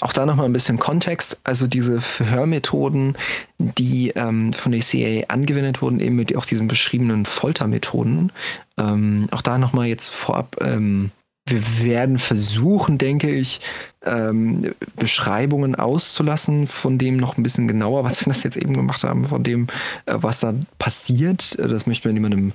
[0.00, 1.38] Auch da nochmal ein bisschen Kontext.
[1.44, 3.16] Also diese Verhörmethoden,
[3.58, 8.32] die ähm, von der CIA angewendet wurden, eben mit auch diesen beschriebenen Foltermethoden.
[8.78, 10.56] Ähm, auch da nochmal jetzt vorab.
[10.60, 11.10] Ähm,
[11.46, 13.60] wir werden versuchen, denke ich,
[14.02, 19.04] ähm, Beschreibungen auszulassen von dem noch ein bisschen genauer, was wir das jetzt eben gemacht
[19.04, 19.66] haben, von dem,
[20.06, 21.58] äh, was da passiert.
[21.58, 22.52] Äh, Das möchten wir niemandem,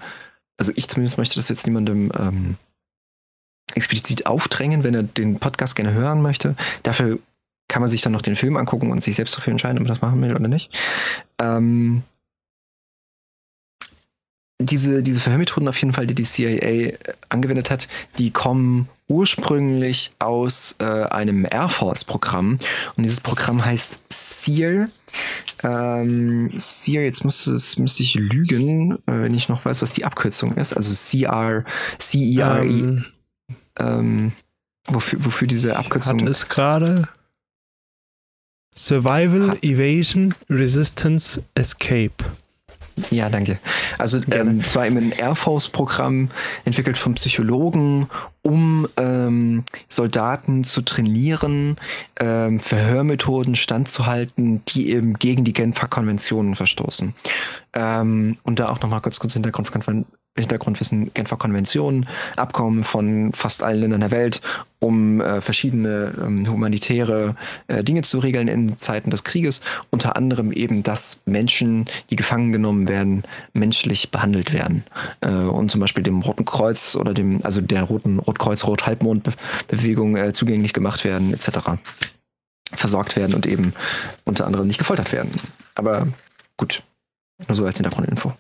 [0.58, 2.56] also ich zumindest möchte das jetzt niemandem ähm,
[3.76, 6.56] explizit aufdrängen, wenn er den Podcast gerne hören möchte.
[6.84, 7.20] Dafür
[7.68, 9.94] kann man sich dann noch den Film angucken und sich selbst dafür entscheiden, ob man
[9.94, 10.78] das machen will oder nicht.
[11.40, 12.04] Ähm,
[14.62, 16.98] diese, diese Verhörmethoden auf jeden Fall, die die CIA
[17.30, 22.58] angewendet hat, die kommen ursprünglich aus äh, einem Air Force-Programm.
[22.96, 24.90] Und dieses Programm heißt SEER.
[25.64, 27.52] Ähm, SEER, jetzt müsste,
[27.82, 30.74] müsste ich lügen, äh, wenn ich noch weiß, was die Abkürzung ist.
[30.74, 31.64] Also CR,
[31.98, 32.66] CERE.
[32.66, 33.06] Ähm,
[33.80, 34.32] Ähm,
[34.88, 37.08] wofür, wofür diese Abkürzung hat es gerade
[38.76, 42.14] Survival, Evasion, Resistance, Escape.
[43.12, 43.60] Ja, danke.
[43.98, 46.30] Also ähm, es war eben ein Air Force-Programm
[46.66, 48.10] entwickelt von Psychologen,
[48.42, 51.78] um ähm, Soldaten zu trainieren,
[52.20, 57.14] ähm, Verhörmethoden standzuhalten, die eben gegen die Genfer Konventionen verstoßen.
[57.74, 59.72] Ähm, und da auch nochmal kurz kurz Hintergrund,
[60.42, 64.42] Hintergrundwissen Genfer Konventionen, Abkommen von fast allen Ländern der Welt,
[64.80, 67.36] um äh, verschiedene ähm, humanitäre
[67.68, 69.62] äh, Dinge zu regeln in Zeiten des Krieges.
[69.90, 73.24] Unter anderem eben, dass Menschen, die gefangen genommen werden,
[73.54, 74.84] menschlich behandelt werden.
[75.22, 80.34] Äh, und zum Beispiel dem Roten Kreuz oder dem, also der Roten Rotkreuz, Rot-Halbmond-Bewegung äh,
[80.34, 81.72] zugänglich gemacht werden, etc.
[82.72, 83.74] Versorgt werden und eben
[84.24, 85.32] unter anderem nicht gefoltert werden.
[85.76, 86.08] Aber
[86.56, 86.84] gut,
[87.48, 88.34] nur so als Hintergrundinfo.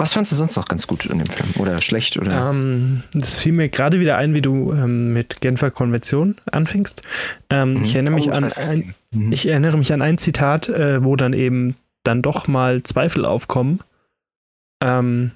[0.00, 1.48] Was fandest du sonst noch ganz gut in dem Film?
[1.58, 2.16] Oder schlecht?
[2.18, 2.50] Oder?
[2.50, 7.02] Ähm, das fiel mir gerade wieder ein, wie du ähm, mit Genfer Konvention anfingst.
[7.50, 7.82] Ähm, mhm.
[7.82, 9.32] ich, erinnere mich oh, an ein, mhm.
[9.32, 13.80] ich erinnere mich an ein Zitat, äh, wo dann eben dann doch mal Zweifel aufkommen.
[14.80, 15.32] Ähm,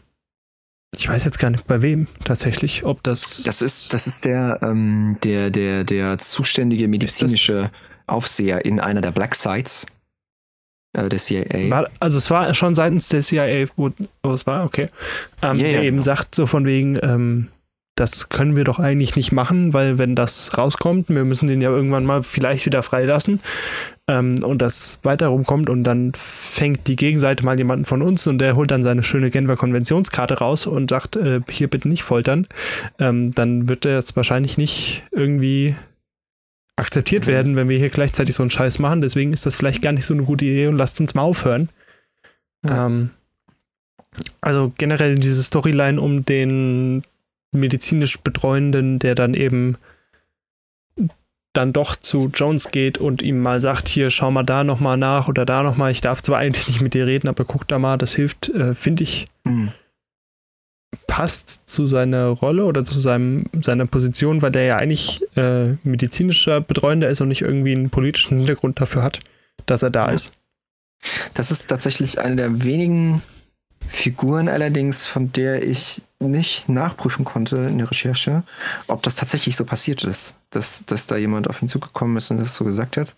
[0.96, 3.42] ich weiß jetzt gar nicht bei wem tatsächlich, ob das.
[3.42, 7.72] Das ist, das ist der, ähm, der, der, der zuständige medizinische
[8.06, 9.86] Aufseher in einer der Black Sites
[10.92, 11.70] äh, der CIA.
[11.70, 13.90] War, also es war schon seitens der CIA, wo,
[14.22, 14.88] wo es war, okay.
[15.42, 16.02] Ähm, yeah, der eben genau.
[16.02, 17.48] sagt so von wegen, ähm,
[17.94, 21.70] das können wir doch eigentlich nicht machen, weil wenn das rauskommt, wir müssen den ja
[21.70, 23.40] irgendwann mal vielleicht wieder freilassen
[24.08, 28.38] ähm, und das weiter rumkommt und dann fängt die Gegenseite mal jemanden von uns und
[28.38, 32.46] der holt dann seine schöne Genfer Konventionskarte raus und sagt, äh, hier bitte nicht foltern,
[32.98, 35.76] ähm, dann wird er es wahrscheinlich nicht irgendwie
[36.82, 39.00] akzeptiert werden, wenn wir hier gleichzeitig so einen Scheiß machen.
[39.00, 41.68] Deswegen ist das vielleicht gar nicht so eine gute Idee und lasst uns mal aufhören.
[42.64, 42.86] Ja.
[42.86, 43.10] Ähm,
[44.40, 47.02] also generell diese Storyline um den
[47.52, 49.76] medizinisch Betreuenden, der dann eben
[51.54, 55.28] dann doch zu Jones geht und ihm mal sagt, hier schau mal da nochmal nach
[55.28, 57.98] oder da nochmal, ich darf zwar eigentlich nicht mit dir reden, aber guck da mal,
[57.98, 59.72] das hilft, äh, finde ich, mhm
[61.06, 66.60] passt zu seiner Rolle oder zu seinem, seiner Position, weil der ja eigentlich äh, medizinischer
[66.60, 69.20] Betreuender ist und nicht irgendwie einen politischen Hintergrund dafür hat,
[69.66, 70.12] dass er da ja.
[70.12, 70.32] ist.
[71.34, 73.22] Das ist tatsächlich eine der wenigen
[73.88, 78.44] Figuren allerdings, von der ich nicht nachprüfen konnte in der Recherche,
[78.86, 82.38] ob das tatsächlich so passiert ist, dass, dass da jemand auf ihn zugekommen ist und
[82.38, 83.14] das so gesagt hat.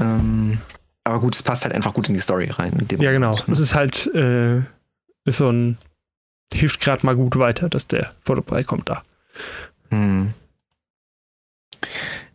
[0.00, 0.58] Ähm,
[1.04, 2.86] aber gut, es passt halt einfach gut in die Story rein.
[2.98, 3.34] ja, genau.
[3.34, 3.42] Ne?
[3.52, 4.58] Es ist halt äh,
[5.24, 5.78] ist so ein
[6.52, 9.02] hilft gerade mal gut weiter, dass der vorbei kommt da.
[9.90, 10.34] Hm.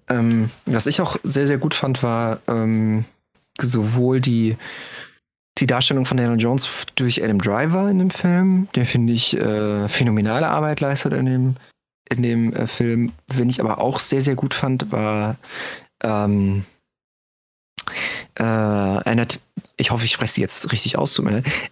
[0.09, 3.05] Ähm, was ich auch sehr, sehr gut fand, war ähm,
[3.59, 4.57] sowohl die,
[5.57, 9.87] die Darstellung von Daniel Jones durch Adam Driver in dem Film, der finde ich äh,
[9.87, 11.55] phänomenale Arbeit leistet in dem,
[12.09, 13.13] in dem äh, Film.
[13.27, 15.37] Wen ich aber auch sehr, sehr gut fand, war
[16.03, 16.65] ähm,
[18.35, 19.39] äh, Annette,
[19.83, 21.21] ich hoffe, ich spreche sie jetzt richtig aus,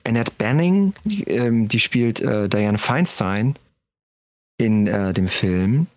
[0.03, 3.55] Annette Banning, die, ähm, die spielt äh, Diane Feinstein
[4.57, 5.87] in äh, dem Film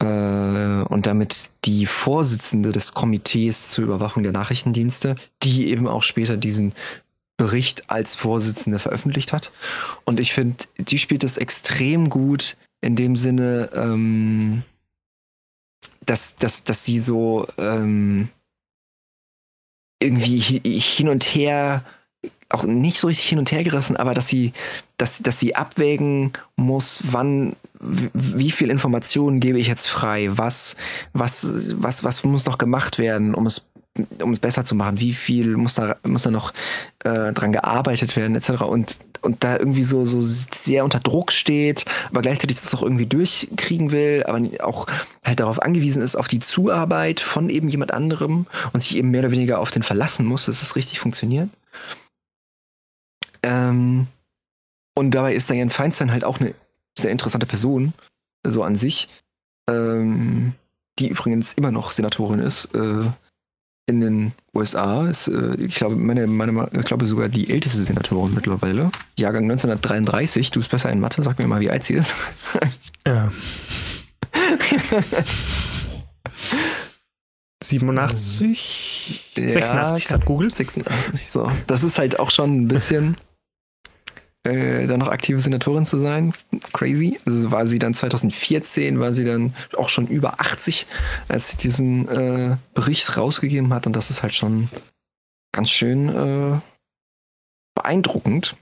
[0.00, 6.38] äh, und damit die Vorsitzende des Komitees zur Überwachung der Nachrichtendienste, die eben auch später
[6.38, 6.72] diesen
[7.36, 9.50] Bericht als Vorsitzende veröffentlicht hat.
[10.06, 14.62] Und ich finde, die spielt das extrem gut in dem Sinne, ähm,
[16.06, 18.30] dass, dass, dass sie so ähm,
[20.00, 21.82] irgendwie hin und her,
[22.48, 24.52] auch nicht so richtig hin und her gerissen, aber dass sie,
[24.98, 30.76] dass, dass sie abwägen muss, wann, wie viel Informationen gebe ich jetzt frei, was,
[31.12, 33.66] was, was, was muss noch gemacht werden, um es
[34.22, 36.52] um es besser zu machen, wie viel muss da, muss da noch
[37.04, 38.62] äh, dran gearbeitet werden, etc.
[38.62, 43.06] Und, und da irgendwie so, so sehr unter Druck steht, aber gleichzeitig das auch irgendwie
[43.06, 44.86] durchkriegen will, aber auch
[45.24, 49.20] halt darauf angewiesen ist, auf die Zuarbeit von eben jemand anderem und sich eben mehr
[49.20, 51.48] oder weniger auf den verlassen muss, dass es richtig funktioniert.
[53.42, 54.08] Ähm,
[54.94, 56.54] und dabei ist Diane Feinstein halt auch eine
[56.98, 57.92] sehr interessante Person,
[58.44, 59.08] so an sich,
[59.68, 60.54] ähm,
[60.98, 62.74] die übrigens immer noch Senatorin ist.
[62.74, 63.10] Äh,
[63.86, 68.34] in den USA ist, äh, ich glaube, meine, meine, ich glaube sogar die älteste Senatorin
[68.34, 68.90] mittlerweile.
[69.16, 70.50] Jahrgang 1933.
[70.50, 72.14] Du bist besser in Mathe, sag mir mal, wie alt sie ist.
[73.06, 73.30] Ja.
[77.62, 79.32] 87?
[79.36, 80.52] Ja, 86 hat Google.
[80.52, 81.50] 86, so.
[81.66, 83.16] Das ist halt auch schon ein bisschen
[84.46, 86.32] äh, dann noch aktive Senatorin zu sein.
[86.72, 87.18] Crazy.
[87.26, 90.86] Also war sie dann 2014, war sie dann auch schon über 80,
[91.28, 93.86] als sie diesen äh, Bericht rausgegeben hat.
[93.86, 94.68] Und das ist halt schon
[95.52, 96.60] ganz schön äh,
[97.74, 98.56] beeindruckend.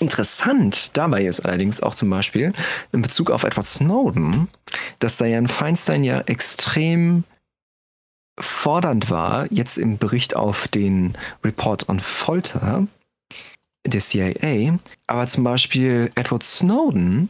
[0.00, 2.52] Interessant dabei ist allerdings auch zum Beispiel
[2.92, 4.48] in Bezug auf Edward Snowden,
[4.98, 7.24] dass Diane Feinstein ja extrem
[8.38, 12.88] fordernd war, jetzt im Bericht auf den Report on Folter,
[13.86, 17.28] der CIA, aber zum Beispiel Edward Snowden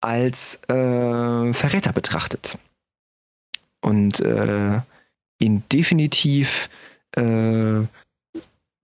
[0.00, 2.58] als äh, Verräter betrachtet.
[3.80, 4.80] Und äh,
[5.38, 6.68] ihn definitiv
[7.12, 7.82] äh,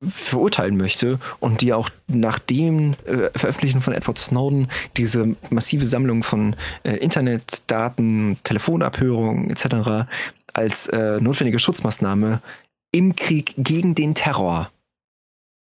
[0.08, 6.22] verurteilen möchte und die auch nach dem äh, Veröffentlichen von Edward Snowden diese massive Sammlung
[6.22, 10.08] von äh, Internetdaten, Telefonabhörungen etc.
[10.52, 12.42] als äh, notwendige Schutzmaßnahme
[12.90, 14.70] im Krieg gegen den Terror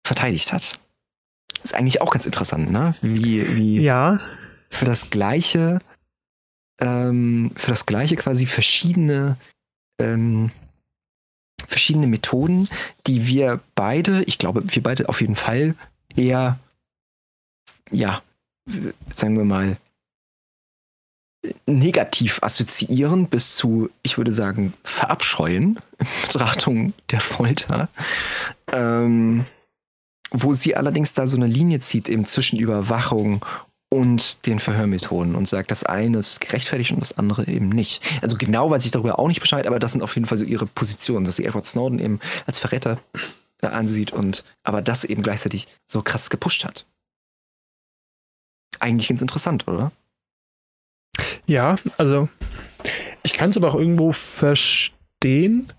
[0.06, 0.80] verteidigt hat.
[1.66, 2.94] Das ist eigentlich auch ganz interessant, ne?
[3.02, 4.20] Wie, wie Ja,
[4.70, 5.80] für das gleiche,
[6.80, 9.36] ähm, für das gleiche quasi verschiedene,
[10.00, 10.52] ähm,
[11.66, 12.70] verschiedene Methoden,
[13.08, 15.74] die wir beide, ich glaube, wir beide auf jeden Fall
[16.16, 16.60] eher,
[17.90, 18.22] ja,
[19.16, 19.78] sagen wir mal,
[21.66, 27.90] negativ assoziieren bis zu, ich würde sagen, verabscheuen in Betrachtung der Folter.
[28.72, 29.46] Ähm,
[30.44, 33.46] wo sie allerdings da so eine Linie zieht, eben zwischen Überwachung
[33.90, 38.04] und den Verhörmethoden und sagt, das eine ist gerechtfertigt und das andere eben nicht.
[38.22, 40.46] Also genau weiß ich darüber auch nicht Bescheid, aber das sind auf jeden Fall so
[40.46, 43.00] ihre Positionen, dass sie Edward Snowden eben als Verräter
[43.62, 46.86] äh, ansieht und aber das eben gleichzeitig so krass gepusht hat.
[48.80, 49.92] Eigentlich ganz interessant, oder?
[51.46, 52.30] ja, also
[53.24, 55.72] ich kann es aber auch irgendwo verstehen.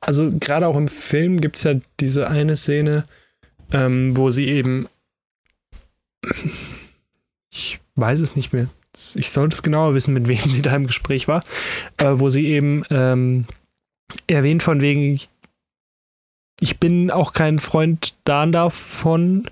[0.00, 3.04] Also gerade auch im Film gibt es ja diese eine Szene,
[3.74, 4.88] ähm, wo sie eben,
[7.52, 8.68] ich weiß es nicht mehr,
[9.16, 11.42] ich sollte es genauer wissen, mit wem sie da im Gespräch war,
[11.98, 13.46] äh, wo sie eben ähm,
[14.26, 15.28] erwähnt von wegen, ich,
[16.60, 19.50] ich bin auch kein Freund da davon,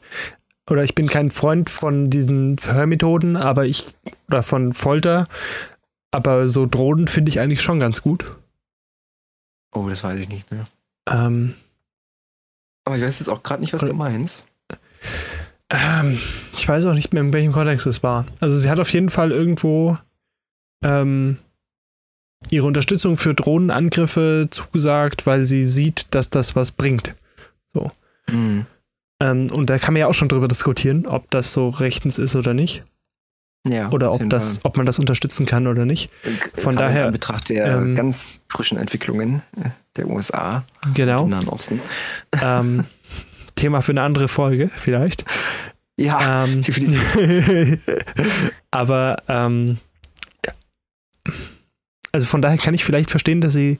[0.71, 3.87] oder ich bin kein Freund von diesen Verhörmethoden, aber ich,
[4.29, 5.25] oder von Folter,
[6.13, 8.37] aber so Drohnen finde ich eigentlich schon ganz gut.
[9.75, 10.69] Oh, das weiß ich nicht mehr.
[11.09, 11.55] Ähm,
[12.85, 14.47] Aber ich weiß jetzt auch gerade nicht, was du meinst.
[15.71, 16.19] Ähm,
[16.57, 18.27] ich weiß auch nicht mehr, in welchem Kontext es war.
[18.41, 19.97] Also sie hat auf jeden Fall irgendwo
[20.85, 21.39] ähm,
[22.51, 27.15] ihre Unterstützung für Drohnenangriffe zugesagt, weil sie sieht, dass das was bringt.
[28.29, 28.67] Mhm.
[29.21, 32.37] Ähm, und da kann man ja auch schon drüber diskutieren, ob das so rechtens ist
[32.37, 32.85] oder nicht.
[33.69, 36.11] Ja, Oder ob das, ob man das unterstützen kann oder nicht.
[36.23, 36.33] Fall.
[36.63, 41.25] von Gerade daher, In Betracht der ähm, ganz frischen Entwicklungen äh, der USA Genau.
[41.25, 41.81] im Nahen Osten.
[42.43, 42.85] ähm,
[43.55, 45.25] Thema für eine andere Folge, vielleicht.
[45.97, 46.65] Ja, Ähm,
[48.71, 49.79] aber ähm,
[52.13, 53.79] also von daher kann ich vielleicht verstehen, dass sie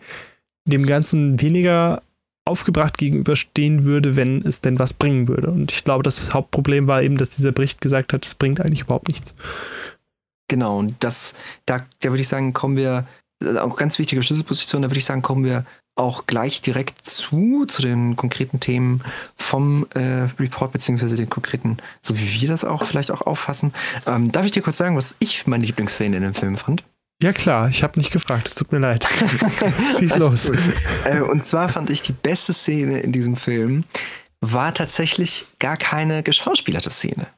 [0.65, 2.03] dem Ganzen weniger
[2.45, 5.51] aufgebracht gegenüberstehen würde, wenn es denn was bringen würde.
[5.51, 8.83] Und ich glaube, das Hauptproblem war eben, dass dieser Bericht gesagt hat, es bringt eigentlich
[8.83, 9.35] überhaupt nichts.
[10.49, 11.35] Genau, und das,
[11.67, 13.07] da, da würde ich sagen, kommen wir,
[13.43, 17.67] äh, auch ganz wichtige Schlüsselposition, da würde ich sagen, kommen wir auch gleich direkt zu,
[17.67, 19.03] zu den konkreten Themen
[19.37, 23.75] vom äh, Report, beziehungsweise den konkreten, so wie wir das auch vielleicht auch auffassen.
[24.07, 26.83] Ähm, darf ich dir kurz sagen, was ich meine Lieblingsszene in dem Film fand?
[27.23, 29.07] Ja klar, ich habe nicht gefragt, es tut mir leid.
[29.99, 30.51] Schieß los.
[31.05, 33.85] Äh, und zwar fand ich die beste Szene in diesem Film
[34.41, 37.29] war tatsächlich gar keine geschauspielerte Szene.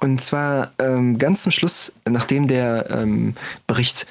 [0.00, 3.34] Und zwar ähm, ganz zum Schluss, nachdem der ähm,
[3.66, 4.06] Bericht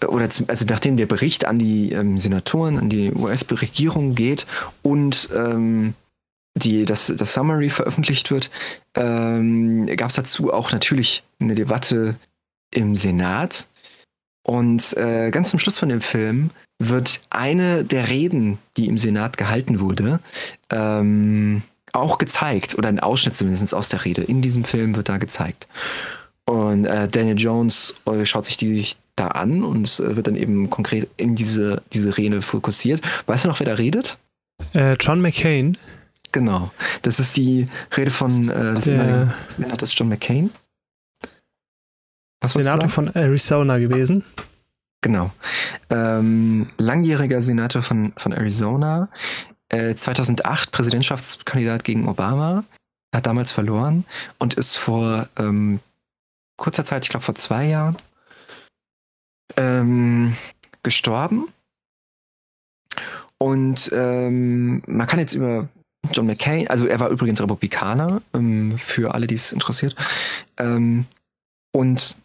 [0.00, 4.46] äh, oder also nachdem der Bericht an die ähm, Senatoren, an die US-Regierung geht
[4.80, 5.92] und ähm,
[6.54, 8.50] die, das, das Summary veröffentlicht wird,
[8.94, 12.16] ähm, gab es dazu auch natürlich eine Debatte
[12.70, 13.66] im Senat.
[14.42, 19.36] Und äh, ganz zum Schluss von dem Film wird eine der Reden, die im Senat
[19.36, 20.20] gehalten wurde,
[20.70, 24.22] ähm, auch gezeigt, oder ein Ausschnitt zumindest aus der Rede.
[24.22, 25.68] In diesem Film wird da gezeigt.
[26.46, 30.36] Und äh, Daniel Jones äh, schaut sich die da an und es äh, wird dann
[30.36, 33.00] eben konkret in diese, diese Rede fokussiert.
[33.26, 34.18] Weißt du noch, wer da redet?
[34.72, 35.76] Äh, John McCain,
[36.32, 36.70] Genau.
[37.02, 38.84] Das ist die Rede von äh, des
[39.48, 40.50] Senators John McCain.
[42.42, 44.24] Was Senator von Arizona gewesen.
[45.00, 45.30] Genau.
[45.90, 49.08] Ähm, langjähriger Senator von, von Arizona.
[49.68, 52.64] Äh, 2008 Präsidentschaftskandidat gegen Obama.
[53.14, 54.04] Hat damals verloren
[54.38, 55.80] und ist vor ähm,
[56.56, 57.96] kurzer Zeit, ich glaube vor zwei Jahren,
[59.56, 60.36] ähm,
[60.82, 61.48] gestorben.
[63.38, 65.68] Und ähm, man kann jetzt über
[66.12, 69.94] John McCain, also er war übrigens Republikaner, ähm, für alle, die es interessiert.
[70.58, 71.06] Ähm,
[71.72, 72.18] und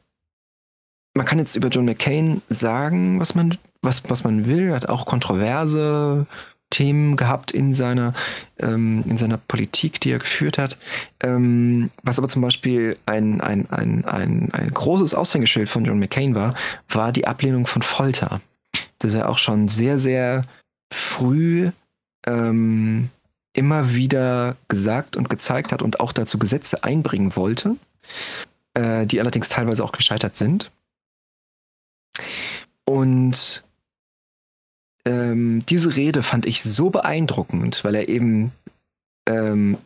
[1.17, 4.69] man kann jetzt über John McCain sagen, was man, was, was man will.
[4.69, 6.27] Er hat auch kontroverse
[6.69, 8.13] Themen gehabt in seiner,
[8.59, 10.77] ähm, in seiner Politik, die er geführt hat.
[11.21, 16.35] Ähm, was aber zum Beispiel ein, ein, ein, ein, ein großes Aushängeschild von John McCain
[16.35, 16.55] war,
[16.89, 18.41] war die Ablehnung von Folter.
[18.99, 20.45] Dass er auch schon sehr, sehr
[20.91, 21.71] früh
[22.25, 23.09] ähm,
[23.53, 27.75] immer wieder gesagt und gezeigt hat und auch dazu Gesetze einbringen wollte,
[28.73, 30.69] äh, die allerdings teilweise auch gescheitert sind.
[32.89, 33.65] Und
[35.05, 38.53] ähm, diese Rede fand ich so beeindruckend, weil er eben
[39.27, 39.77] ähm,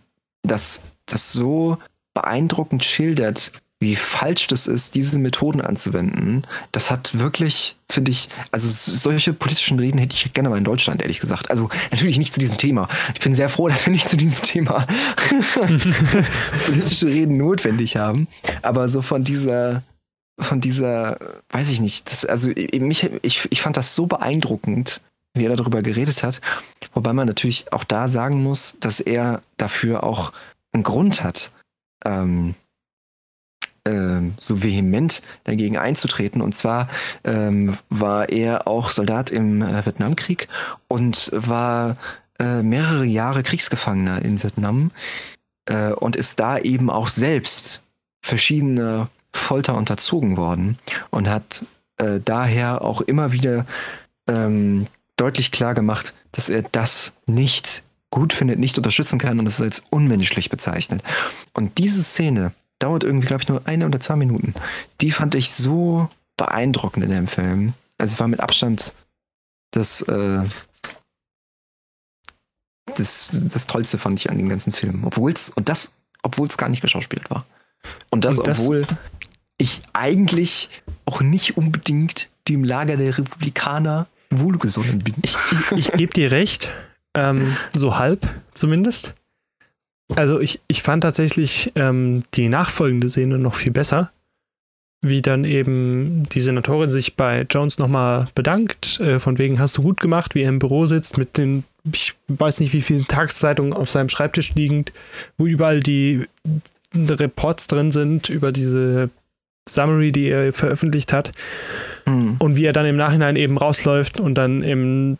[0.43, 1.77] das, das so
[2.13, 8.69] beeindruckend schildert, wie falsch das ist, diese Methoden anzuwenden, das hat wirklich, finde ich, also
[8.69, 11.49] solche politischen Reden hätte ich gerne mal in Deutschland, ehrlich gesagt.
[11.49, 12.87] Also natürlich nicht zu diesem Thema.
[13.15, 14.85] Ich bin sehr froh, dass wir nicht zu diesem Thema
[16.65, 18.27] politische Reden notwendig haben.
[18.61, 19.81] Aber so von dieser,
[20.41, 21.17] von dieser,
[21.49, 25.01] weiß ich nicht, das, also mich, ich, ich fand das so beeindruckend,
[25.33, 26.41] wie er darüber geredet hat.
[26.93, 30.33] Wobei man natürlich auch da sagen muss, dass er dafür auch
[30.73, 31.51] einen Grund hat.
[32.03, 32.55] Ähm,
[33.85, 36.41] ähm, so vehement dagegen einzutreten.
[36.41, 36.87] Und zwar
[37.23, 40.47] ähm, war er auch Soldat im äh, Vietnamkrieg
[40.87, 41.97] und war
[42.39, 44.91] äh, mehrere Jahre Kriegsgefangener in Vietnam
[45.65, 47.81] äh, und ist da eben auch selbst
[48.23, 50.77] verschiedene Folter unterzogen worden
[51.09, 51.65] und hat
[51.97, 53.65] äh, daher auch immer wieder
[54.27, 59.61] ähm, deutlich klar gemacht, dass er das nicht gut findet, nicht unterstützen kann und es
[59.61, 61.03] als unmenschlich bezeichnet.
[61.53, 64.53] Und diese Szene dauert irgendwie, glaube ich, nur eine oder zwei Minuten.
[64.99, 67.73] Die fand ich so beeindruckend in dem Film.
[67.97, 68.93] Also war mit Abstand
[69.71, 70.43] das, äh,
[72.95, 75.03] das, das Tollste fand ich an dem ganzen Film.
[75.05, 77.45] Obwohl es, und das, obwohl es gar nicht geschauspielt war.
[78.09, 78.85] Und das, und das, obwohl
[79.61, 80.69] ich eigentlich
[81.05, 85.13] auch nicht unbedingt dem Lager der Republikaner wohlgesonnen bin.
[85.21, 86.71] Ich, ich, ich gebe dir recht,
[87.13, 89.13] ähm, so halb zumindest.
[90.15, 94.11] Also ich, ich fand tatsächlich ähm, die nachfolgende Szene noch viel besser,
[95.01, 99.83] wie dann eben die Senatorin sich bei Jones nochmal bedankt, äh, von wegen hast du
[99.83, 103.73] gut gemacht, wie er im Büro sitzt mit den, ich weiß nicht wie vielen Tageszeitungen
[103.73, 104.91] auf seinem Schreibtisch liegend,
[105.37, 106.25] wo überall die
[106.93, 109.09] Reports drin sind über diese
[109.67, 111.31] Summary, die er veröffentlicht hat.
[112.05, 112.35] Mhm.
[112.39, 115.17] Und wie er dann im Nachhinein eben rausläuft und dann im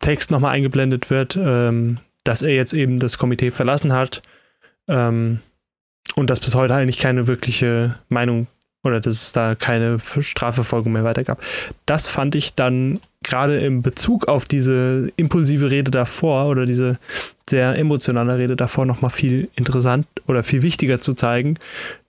[0.00, 4.22] Text nochmal eingeblendet wird, ähm, dass er jetzt eben das Komitee verlassen hat
[4.88, 5.40] ähm,
[6.16, 8.46] und dass bis heute eigentlich keine wirkliche Meinung
[8.82, 11.42] oder dass es da keine Strafverfolgung mehr weiter gab.
[11.86, 16.94] Das fand ich dann gerade im Bezug auf diese impulsive Rede davor oder diese
[17.48, 21.58] sehr emotionale Rede davor nochmal viel interessant oder viel wichtiger zu zeigen,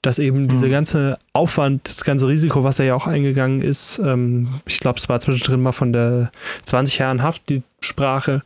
[0.01, 0.47] dass eben mhm.
[0.47, 4.99] dieser ganze Aufwand, das ganze Risiko, was er ja auch eingegangen ist, ähm, ich glaube,
[4.99, 6.31] es war zwischendrin mal von der
[6.65, 8.43] 20 Jahren Haft die Sprache,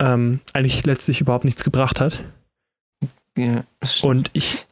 [0.00, 2.24] ähm, eigentlich letztlich überhaupt nichts gebracht hat.
[3.38, 3.64] Ja,
[4.02, 4.66] und ich,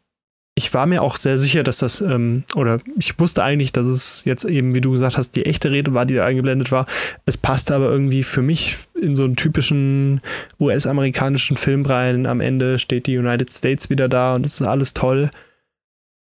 [0.56, 4.24] ich war mir auch sehr sicher, dass das, ähm, oder ich wusste eigentlich, dass es
[4.24, 6.86] jetzt eben, wie du gesagt hast, die echte Rede war, die da eingeblendet war.
[7.26, 10.20] Es passte aber irgendwie für mich in so einen typischen
[10.60, 12.26] US-amerikanischen Film rein.
[12.26, 15.28] Am Ende steht die United States wieder da und es ist alles toll.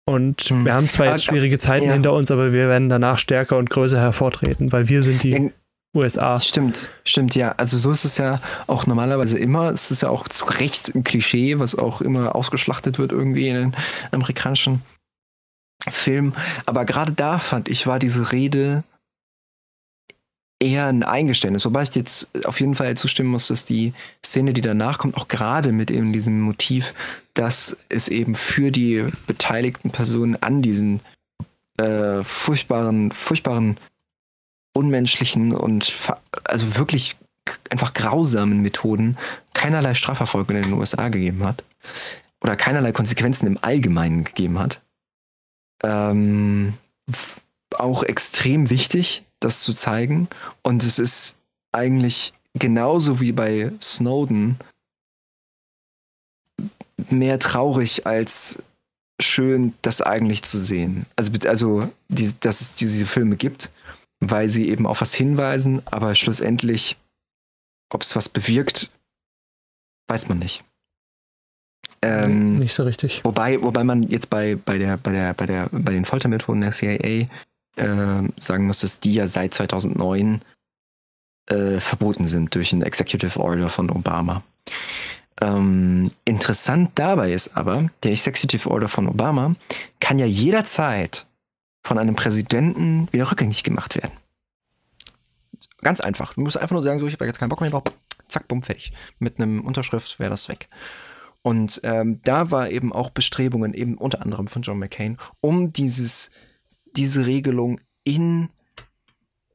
[0.05, 0.65] Und hm.
[0.65, 1.93] wir haben zwar jetzt schwierige Zeiten ja.
[1.93, 5.51] hinter uns, aber wir werden danach stärker und größer hervortreten, weil wir sind die
[5.95, 6.39] USA.
[6.39, 7.53] Stimmt, stimmt, ja.
[7.59, 9.71] Also so ist es ja auch normalerweise immer.
[9.71, 13.55] Es ist ja auch zu Recht ein Klischee, was auch immer ausgeschlachtet wird irgendwie in
[13.55, 13.77] den
[14.11, 14.83] amerikanischen
[15.91, 16.35] Filmen.
[16.65, 18.85] Aber gerade da fand ich, war diese Rede
[20.63, 21.65] eher ein Eingeständnis.
[21.65, 23.93] Wobei ich jetzt auf jeden Fall zustimmen muss, dass die
[24.25, 26.95] Szene, die danach kommt, auch gerade mit eben diesem Motiv,
[27.35, 31.01] dass es eben für die beteiligten Personen an diesen
[31.79, 33.77] äh, furchtbaren, furchtbaren
[34.73, 35.93] unmenschlichen und
[36.45, 37.17] also wirklich
[37.71, 39.19] einfach grausamen Methoden
[39.55, 41.65] keinerlei Strafverfolgung in den USA gegeben hat
[42.41, 44.81] oder keinerlei Konsequenzen im Allgemeinen gegeben hat.
[45.85, 46.75] Ähm,
[47.79, 50.29] auch extrem wichtig, das zu zeigen.
[50.63, 51.37] Und es ist
[51.73, 54.59] eigentlich genauso wie bei Snowden
[57.11, 58.63] mehr traurig als
[59.21, 61.07] schön, das eigentlich zu sehen.
[61.17, 63.71] Also, also die, dass es diese Filme gibt
[64.23, 66.97] weil sie eben auf was hinweisen, aber schlussendlich,
[67.93, 68.89] ob es was bewirkt,
[70.09, 70.63] weiß man nicht.
[72.03, 73.25] Ähm, nicht so richtig.
[73.25, 76.73] Wobei, wobei man jetzt bei, bei, der, bei, der, bei, der, bei den Foltermethoden der
[76.73, 77.27] CIA
[77.77, 80.41] äh, sagen muss, dass die ja seit 2009
[81.49, 84.43] äh, verboten sind durch ein Executive Order von Obama.
[85.41, 89.57] Ähm, interessant dabei ist aber, der Executive Order von Obama
[89.99, 91.27] kann ja jederzeit
[91.83, 94.13] von einem Präsidenten wieder rückgängig gemacht werden.
[95.81, 96.35] Ganz einfach.
[96.35, 97.85] Du musst einfach nur sagen, so, ich habe jetzt keinen Bock mehr drauf.
[98.29, 98.93] Zack, bumm, fertig.
[99.19, 100.69] Mit einem Unterschrift wäre das weg.
[101.43, 106.31] Und ähm, da war eben auch Bestrebungen, eben unter anderem von John McCain, um dieses,
[106.95, 108.49] diese Regelung in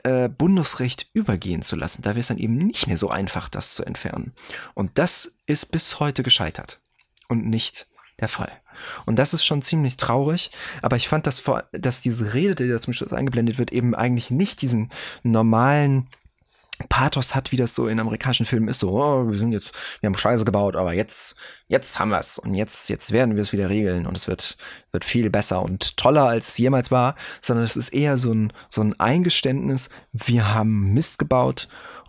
[0.03, 2.01] äh, Bundesrecht übergehen zu lassen.
[2.01, 4.33] Da wäre es dann eben nicht mehr so einfach, das zu entfernen.
[4.73, 6.81] Und das ist bis heute gescheitert
[7.29, 7.87] und nicht
[8.19, 8.51] der Fall.
[9.05, 10.51] Und das ist schon ziemlich traurig,
[10.81, 13.95] aber ich fand, dass, vor, dass diese Rede, die da zum Schluss eingeblendet wird, eben
[13.95, 14.91] eigentlich nicht diesen
[15.23, 16.07] normalen
[16.89, 20.07] Pathos hat, wie das so in amerikanischen Filmen ist, so, oh, wir sind jetzt, wir
[20.07, 21.35] haben Scheiße gebaut, aber jetzt,
[21.67, 24.57] jetzt haben wir es und jetzt, jetzt werden wir es wieder regeln und es wird,
[24.91, 28.53] wird viel besser und toller als es jemals war, sondern es ist eher so ein,
[28.69, 31.67] so ein Eingeständnis, wir haben Mist gebaut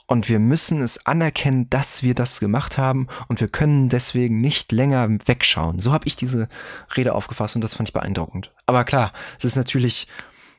[0.08, 4.72] und wir müssen es anerkennen, dass wir das gemacht haben und wir können deswegen nicht
[4.72, 5.78] länger wegschauen.
[5.78, 6.48] So habe ich diese
[6.96, 8.50] Rede aufgefasst und das fand ich beeindruckend.
[8.66, 10.08] Aber klar, es ist natürlich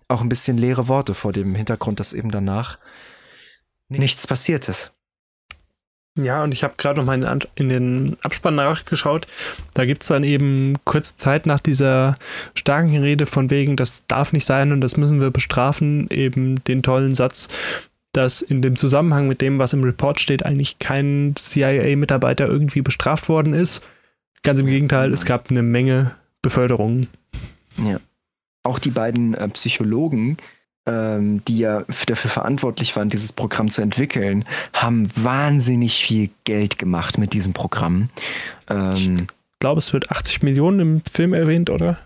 [0.08, 2.78] auch ein bisschen leere Worte vor dem Hintergrund, dass eben danach
[3.90, 4.94] nichts passiert ist.
[6.16, 9.26] Ja, und ich habe gerade noch mal in, in den Abspann nachgeschaut.
[9.74, 12.16] Da gibt es dann eben kurze Zeit nach dieser
[12.56, 16.84] starken Rede von wegen, das darf nicht sein und das müssen wir bestrafen, eben den
[16.84, 17.48] tollen Satz,
[18.20, 23.30] dass in dem Zusammenhang mit dem, was im Report steht, eigentlich kein CIA-Mitarbeiter irgendwie bestraft
[23.30, 23.82] worden ist.
[24.44, 27.08] Ganz im Gegenteil, es gab eine Menge Beförderungen.
[27.78, 28.02] Ja.
[28.64, 30.36] Auch die beiden äh, Psychologen,
[30.86, 34.44] ähm, die ja dafür verantwortlich waren, dieses Programm zu entwickeln,
[34.74, 38.10] haben wahnsinnig viel Geld gemacht mit diesem Programm.
[38.70, 42.00] Ähm, ich glaube, es wird 80 Millionen im Film erwähnt, oder?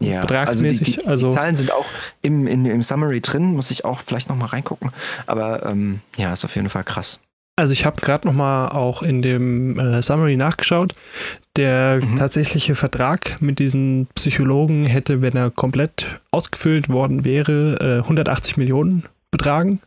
[0.00, 1.86] Ja, also die, die, also die Zahlen sind auch
[2.22, 4.90] im, in, im Summary drin, muss ich auch vielleicht nochmal reingucken.
[5.26, 7.20] Aber ähm, ja, ist auf jeden Fall krass.
[7.56, 10.94] Also ich habe gerade noch mal auch in dem äh, Summary nachgeschaut.
[11.56, 12.16] Der mhm.
[12.16, 19.04] tatsächliche Vertrag mit diesen Psychologen hätte, wenn er komplett ausgefüllt worden wäre, äh, 180 Millionen
[19.30, 19.80] betragen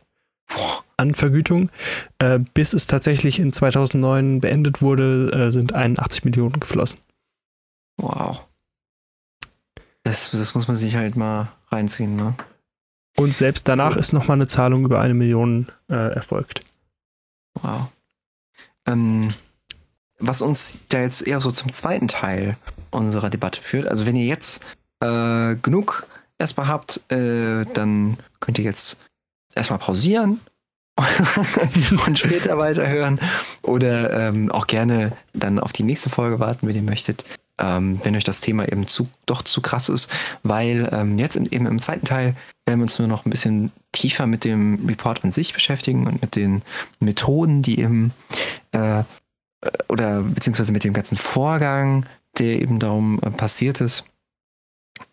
[0.96, 1.70] an Vergütung.
[2.18, 7.00] Äh, bis es tatsächlich in 2009 beendet wurde, äh, sind 81 Millionen geflossen.
[7.98, 8.44] Wow.
[10.06, 12.34] Das, das muss man sich halt mal reinziehen, ne?
[13.16, 13.98] Und selbst danach so.
[13.98, 16.60] ist noch mal eine Zahlung über eine Million äh, erfolgt.
[17.54, 17.88] Wow.
[18.86, 19.34] Ähm,
[20.20, 22.56] was uns da jetzt eher so zum zweiten Teil
[22.92, 23.88] unserer Debatte führt.
[23.88, 24.62] Also wenn ihr jetzt
[25.00, 26.06] äh, genug
[26.38, 29.00] erstmal habt, äh, dann könnt ihr jetzt
[29.56, 30.40] erstmal pausieren
[32.06, 33.18] und später weiterhören
[33.62, 37.24] oder ähm, auch gerne dann auf die nächste Folge warten, wenn ihr möchtet.
[37.58, 40.10] Ähm, wenn euch das Thema eben zu, doch zu krass ist,
[40.42, 42.36] weil ähm, jetzt in, eben im zweiten Teil
[42.66, 46.20] werden wir uns nur noch ein bisschen tiefer mit dem Report an sich beschäftigen und
[46.20, 46.62] mit den
[47.00, 48.12] Methoden, die eben
[48.72, 49.04] äh,
[49.88, 52.04] oder beziehungsweise mit dem ganzen Vorgang,
[52.38, 54.04] der eben darum äh, passiert ist.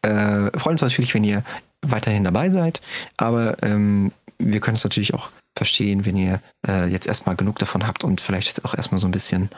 [0.01, 1.43] Äh, freuen uns natürlich, wenn ihr
[1.81, 2.81] weiterhin dabei seid,
[3.17, 7.85] aber ähm, wir können es natürlich auch verstehen, wenn ihr äh, jetzt erstmal genug davon
[7.85, 9.49] habt und vielleicht auch erstmal so ein bisschen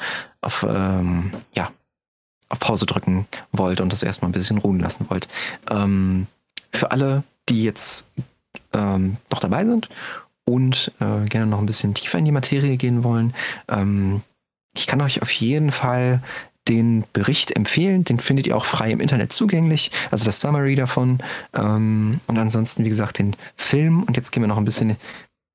[0.41, 1.71] auf, ähm, ja,
[2.50, 5.28] auf Pause drücken wollt und das erstmal ein bisschen ruhen lassen wollt.
[5.70, 6.28] Ähm,
[6.72, 8.10] für alle, die jetzt
[8.74, 9.89] ähm, noch dabei sind
[10.46, 13.34] und äh, gerne noch ein bisschen tiefer in die Materie gehen wollen,
[13.68, 14.22] ähm,
[14.76, 16.22] ich kann euch auf jeden Fall
[16.68, 18.04] den Bericht empfehlen.
[18.04, 21.20] Den findet ihr auch frei im Internet zugänglich, also das Summary davon.
[21.54, 24.04] Ähm, und ansonsten, wie gesagt, den Film.
[24.04, 24.98] Und jetzt gehen wir noch ein bisschen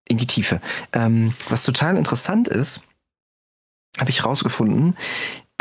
[0.09, 0.61] in die Tiefe.
[0.93, 2.83] Ähm, was total interessant ist,
[3.99, 4.97] habe ich rausgefunden,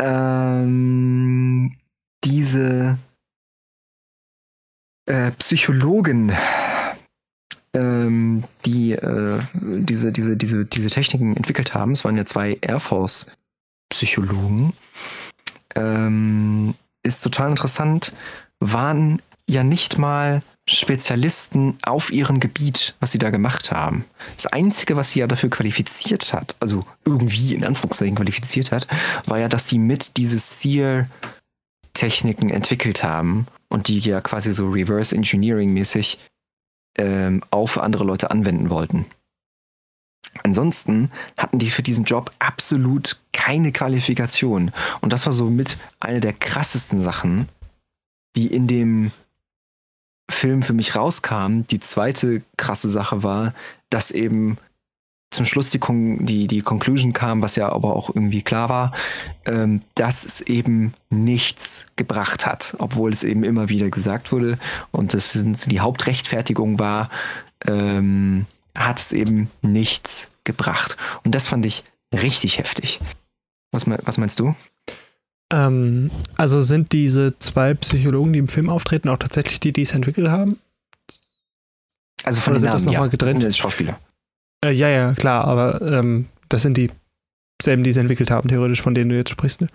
[0.00, 1.72] ähm,
[2.24, 2.98] diese
[5.06, 6.32] äh, Psychologen,
[7.74, 12.80] ähm, die äh, diese, diese, diese, diese Techniken entwickelt haben, es waren ja zwei Air
[12.80, 13.26] Force
[13.90, 14.72] Psychologen,
[15.74, 18.12] ähm, ist total interessant,
[18.60, 20.42] waren ja nicht mal
[20.76, 24.04] Spezialisten auf ihrem Gebiet, was sie da gemacht haben.
[24.36, 28.86] Das Einzige, was sie ja dafür qualifiziert hat, also irgendwie in Anführungszeichen qualifiziert hat,
[29.26, 35.12] war ja, dass die mit diese Sear-Techniken entwickelt haben und die ja quasi so Reverse
[35.14, 36.18] Engineering-mäßig
[36.98, 39.06] ähm, auf andere Leute anwenden wollten.
[40.44, 44.70] Ansonsten hatten die für diesen Job absolut keine Qualifikation.
[45.00, 47.48] Und das war so mit eine der krassesten Sachen,
[48.36, 49.10] die in dem
[50.30, 51.62] Film für mich rauskam.
[51.70, 53.54] Die zweite krasse Sache war,
[53.90, 54.58] dass eben
[55.30, 58.92] zum Schluss die, Con die, die Conclusion kam, was ja aber auch irgendwie klar war,
[59.46, 64.58] ähm, dass es eben nichts gebracht hat, obwohl es eben immer wieder gesagt wurde
[64.90, 67.10] und das die Hauptrechtfertigung war,
[67.64, 70.96] ähm, hat es eben nichts gebracht.
[71.24, 73.00] Und das fand ich richtig heftig.
[73.72, 74.56] Was, was meinst du?
[75.52, 79.92] Ähm, also sind diese zwei Psychologen, die im Film auftreten, auch tatsächlich die, die es
[79.92, 80.58] entwickelt haben?
[82.22, 83.36] Also von Oder den sind Namen, das nochmal ja, getrennt?
[83.36, 83.98] Das sind Schauspieler.
[84.64, 86.90] Äh, ja, ja, klar, aber ähm, das sind die
[87.62, 89.62] selben, die es entwickelt haben, theoretisch, von denen du jetzt sprichst.
[89.62, 89.68] Ne?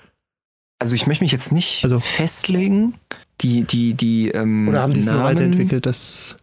[0.79, 2.95] Also ich möchte mich jetzt nicht also, festlegen.
[3.41, 5.85] Die, die, die, ähm, Oder haben die es nur weiterentwickelt?
[5.85, 6.37] Das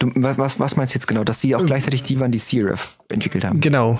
[0.00, 1.24] Du, was, was meinst du jetzt genau?
[1.24, 3.60] Dass die auch gleichzeitig die waren, die Serif entwickelt haben?
[3.60, 3.98] Genau.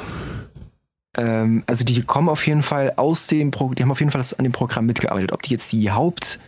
[1.18, 4.22] Ähm, also die kommen auf jeden Fall aus dem Pro die haben auf jeden Fall
[4.38, 5.32] an dem Programm mitgearbeitet.
[5.32, 6.38] Ob die jetzt die Haupt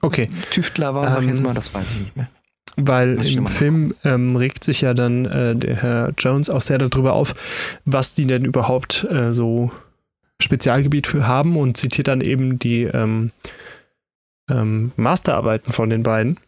[0.00, 0.28] okay.
[0.50, 2.28] Tüftler waren, sag ich jetzt ähm, mal, das weiß ich nicht mehr.
[2.76, 7.12] Weil im Film ähm, regt sich ja dann äh, der Herr Jones auch sehr darüber
[7.12, 7.34] auf,
[7.84, 9.70] was die denn überhaupt äh, so
[10.42, 13.30] Spezialgebiet für haben und zitiert dann eben die ähm,
[14.50, 16.38] ähm, Masterarbeiten von den beiden.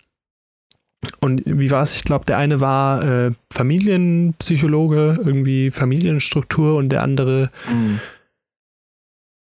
[1.20, 1.94] Und wie war es?
[1.94, 8.01] Ich glaube, der eine war äh, Familienpsychologe, irgendwie Familienstruktur und der andere mhm.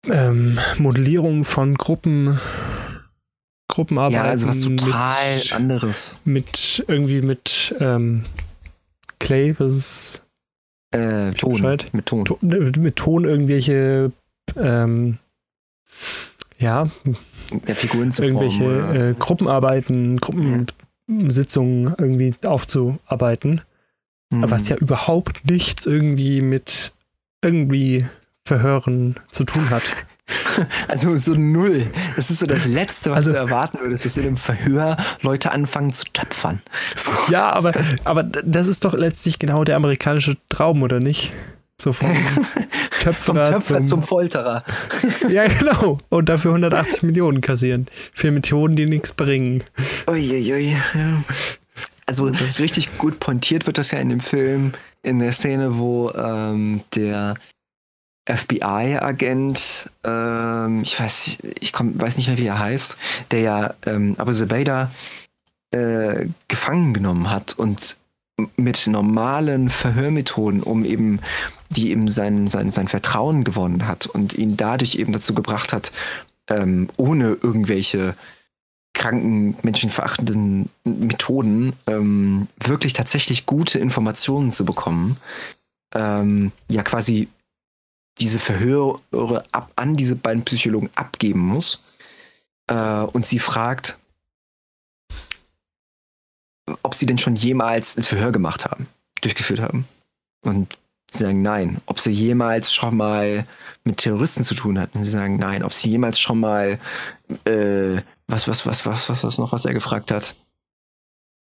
[0.08, 2.38] ähm, Modellierung von Gruppen,
[3.68, 4.12] Gruppenarbeit.
[4.12, 6.20] Ja, also was total mit, anderes.
[6.24, 8.24] Mit irgendwie mit ähm,
[9.18, 10.22] Clay, was ist
[10.92, 11.52] äh, Ton.
[11.52, 11.86] Bescheid?
[11.92, 12.24] Mit Ton.
[12.24, 12.38] Ton.
[12.40, 14.12] Mit Ton irgendwelche
[14.56, 15.18] ähm,
[16.58, 16.90] ja,
[17.66, 20.20] ja Figuren zu irgendwelche äh, Gruppenarbeiten,
[21.08, 23.62] Gruppensitzungen irgendwie aufzuarbeiten.
[24.30, 24.50] Mhm.
[24.50, 26.92] Was ja überhaupt nichts irgendwie mit
[27.42, 28.06] irgendwie
[28.44, 29.82] Verhören zu tun hat.
[30.88, 31.90] Also so null.
[32.16, 35.50] Das ist so das Letzte, was also, du erwarten würdest, dass in einem Verhör Leute
[35.50, 36.62] anfangen zu töpfern.
[36.96, 37.10] So.
[37.28, 37.72] Ja, aber,
[38.04, 41.34] aber das ist doch letztlich genau der amerikanische Traum, oder nicht?
[41.80, 42.12] So vom
[43.00, 44.64] Töpferer, vom Töpfer zum, zum Folterer.
[45.28, 45.98] ja, genau.
[46.08, 47.86] Und dafür 180 Millionen kassieren.
[48.12, 49.64] Für Methoden, die nichts bringen.
[50.08, 50.76] Uiuiui.
[50.94, 51.24] Ja.
[52.06, 56.10] Also das richtig gut pointiert wird das ja in dem Film, in der Szene, wo
[56.10, 57.36] ähm, der
[58.28, 62.96] FBI-Agent, ähm, ich weiß, ich komm, weiß nicht mehr, wie er heißt,
[63.30, 64.90] der ja ähm, Abu Zubaydah
[65.72, 67.96] äh, gefangen genommen hat und
[68.56, 71.20] mit normalen Verhörmethoden, um eben,
[71.70, 75.92] die eben sein, sein, sein Vertrauen gewonnen hat und ihn dadurch eben dazu gebracht hat,
[76.48, 78.16] ähm, ohne irgendwelche
[78.94, 85.18] kranken, menschenverachtenden Methoden ähm, wirklich tatsächlich gute Informationen zu bekommen.
[85.94, 87.28] Ähm, ja, quasi
[88.18, 91.82] diese Verhöre ab, an diese beiden Psychologen abgeben muss.
[92.66, 93.98] Äh, und sie fragt,
[96.82, 98.88] ob sie denn schon jemals ein Verhör gemacht haben,
[99.20, 99.86] durchgeführt haben.
[100.44, 100.78] Und
[101.10, 101.78] sie sagen nein.
[101.86, 103.46] Ob sie jemals schon mal
[103.84, 105.04] mit Terroristen zu tun hatten.
[105.04, 105.62] Sie sagen nein.
[105.62, 106.78] Ob sie jemals schon mal
[107.44, 110.34] äh, was, was, was, was, was, was noch, was er gefragt hat.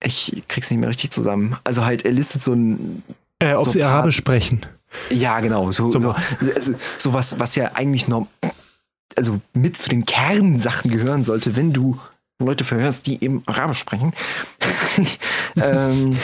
[0.02, 1.56] Ich krieg's nicht mehr richtig zusammen.
[1.64, 3.02] Also halt, er listet so ein.
[3.38, 4.64] Äh, ob so sie Arabisch sprechen.
[5.10, 5.70] Ja, genau.
[5.72, 6.14] So, so,
[6.54, 8.26] also, so was, was ja eigentlich noch,
[9.16, 11.98] also mit zu den Kernsachen gehören sollte, wenn du
[12.46, 14.14] Leute verhörst, die eben Arabisch sprechen.
[15.56, 16.18] ähm,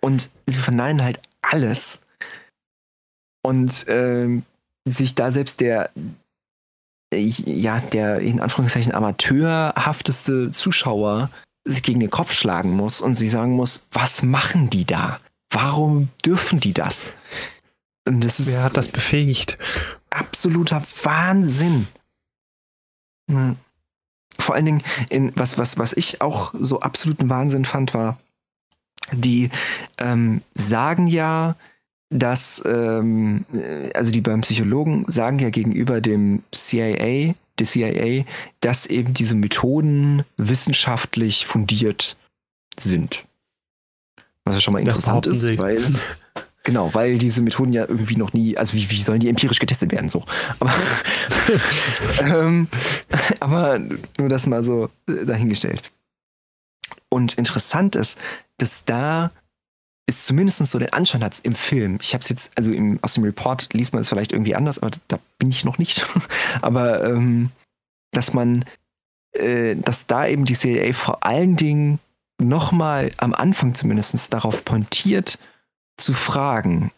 [0.00, 2.00] und sie verneinen halt alles.
[3.42, 4.44] Und ähm,
[4.86, 5.90] sich da selbst der,
[7.12, 11.30] ja, der in Anführungszeichen amateurhafteste Zuschauer
[11.66, 15.18] sich gegen den Kopf schlagen muss und sie sagen muss, was machen die da?
[15.50, 17.10] Warum dürfen die das?
[18.04, 19.56] das ist Wer hat das befähigt?
[20.10, 21.88] Absoluter Wahnsinn.
[24.38, 28.18] Vor allen Dingen, in, was, was, was ich auch so absoluten Wahnsinn fand, war,
[29.12, 29.50] die
[29.98, 31.56] ähm, sagen ja,
[32.10, 33.44] dass, ähm,
[33.94, 38.24] also die beim Psychologen sagen ja gegenüber dem CIA, der CIA,
[38.60, 42.16] dass eben diese Methoden wissenschaftlich fundiert
[42.78, 43.24] sind.
[44.44, 45.58] Was ja schon mal interessant ist, sie.
[45.58, 45.92] weil
[46.64, 49.92] genau, weil diese Methoden ja irgendwie noch nie, also wie, wie sollen die empirisch getestet
[49.92, 50.24] werden so?
[50.58, 50.72] Aber,
[52.20, 52.68] ähm,
[53.40, 55.92] aber nur das mal so dahingestellt.
[57.08, 58.18] Und interessant ist,
[58.58, 59.30] dass da
[60.06, 61.98] ist zumindest so den Anschein hat im Film.
[62.02, 64.78] Ich habe es jetzt, also im, aus dem Report liest man es vielleicht irgendwie anders,
[64.78, 66.06] aber da bin ich noch nicht.
[66.60, 67.50] aber ähm,
[68.10, 68.64] dass man,
[69.32, 72.00] äh, dass da eben die CIA vor allen Dingen
[72.38, 75.38] nochmal am Anfang zumindest darauf pointiert,
[75.96, 76.90] zu fragen,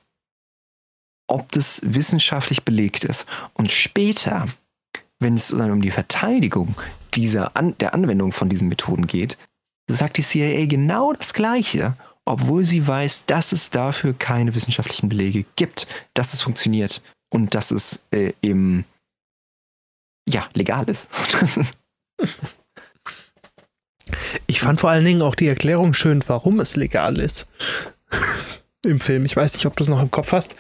[1.28, 3.26] ob das wissenschaftlich belegt ist.
[3.54, 4.46] Und später,
[5.18, 6.74] wenn es dann um die Verteidigung
[7.14, 9.36] dieser An der Anwendung von diesen Methoden geht,
[9.88, 15.44] sagt die CIA genau das Gleiche, obwohl sie weiß, dass es dafür keine wissenschaftlichen Belege
[15.56, 18.84] gibt, dass es funktioniert und dass es äh, eben
[20.28, 21.08] ja legal ist.
[24.46, 27.48] Ich fand vor allen Dingen auch die Erklärung schön, warum es legal ist.
[28.86, 29.24] Im Film.
[29.24, 30.56] Ich weiß nicht, ob du es noch im Kopf hast.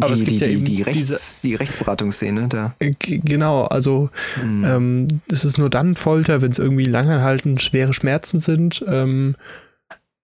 [0.00, 2.74] Aber die, es gibt die, ja eben die, Rechts, diese, die Rechtsberatungsszene da.
[2.78, 4.10] Äh, genau, also
[4.42, 4.64] mhm.
[4.64, 8.84] ähm, es ist nur dann Folter, wenn es irgendwie langanhaltend schwere Schmerzen sind.
[8.88, 9.36] Ähm,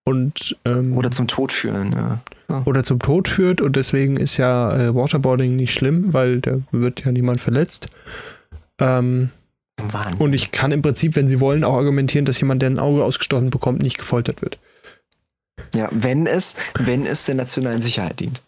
[0.05, 2.21] und, ähm, oder zum Tod führen, ja.
[2.49, 2.63] So.
[2.65, 7.05] Oder zum Tod führt und deswegen ist ja äh, Waterboarding nicht schlimm, weil da wird
[7.05, 7.87] ja niemand verletzt.
[8.79, 9.31] Ähm,
[9.77, 10.21] Wahnsinn.
[10.21, 13.05] Und ich kann im Prinzip, wenn Sie wollen, auch argumentieren, dass jemand, der ein Auge
[13.05, 14.59] ausgestochen bekommt, nicht gefoltert wird.
[15.75, 18.41] Ja, wenn es, wenn es der nationalen Sicherheit dient.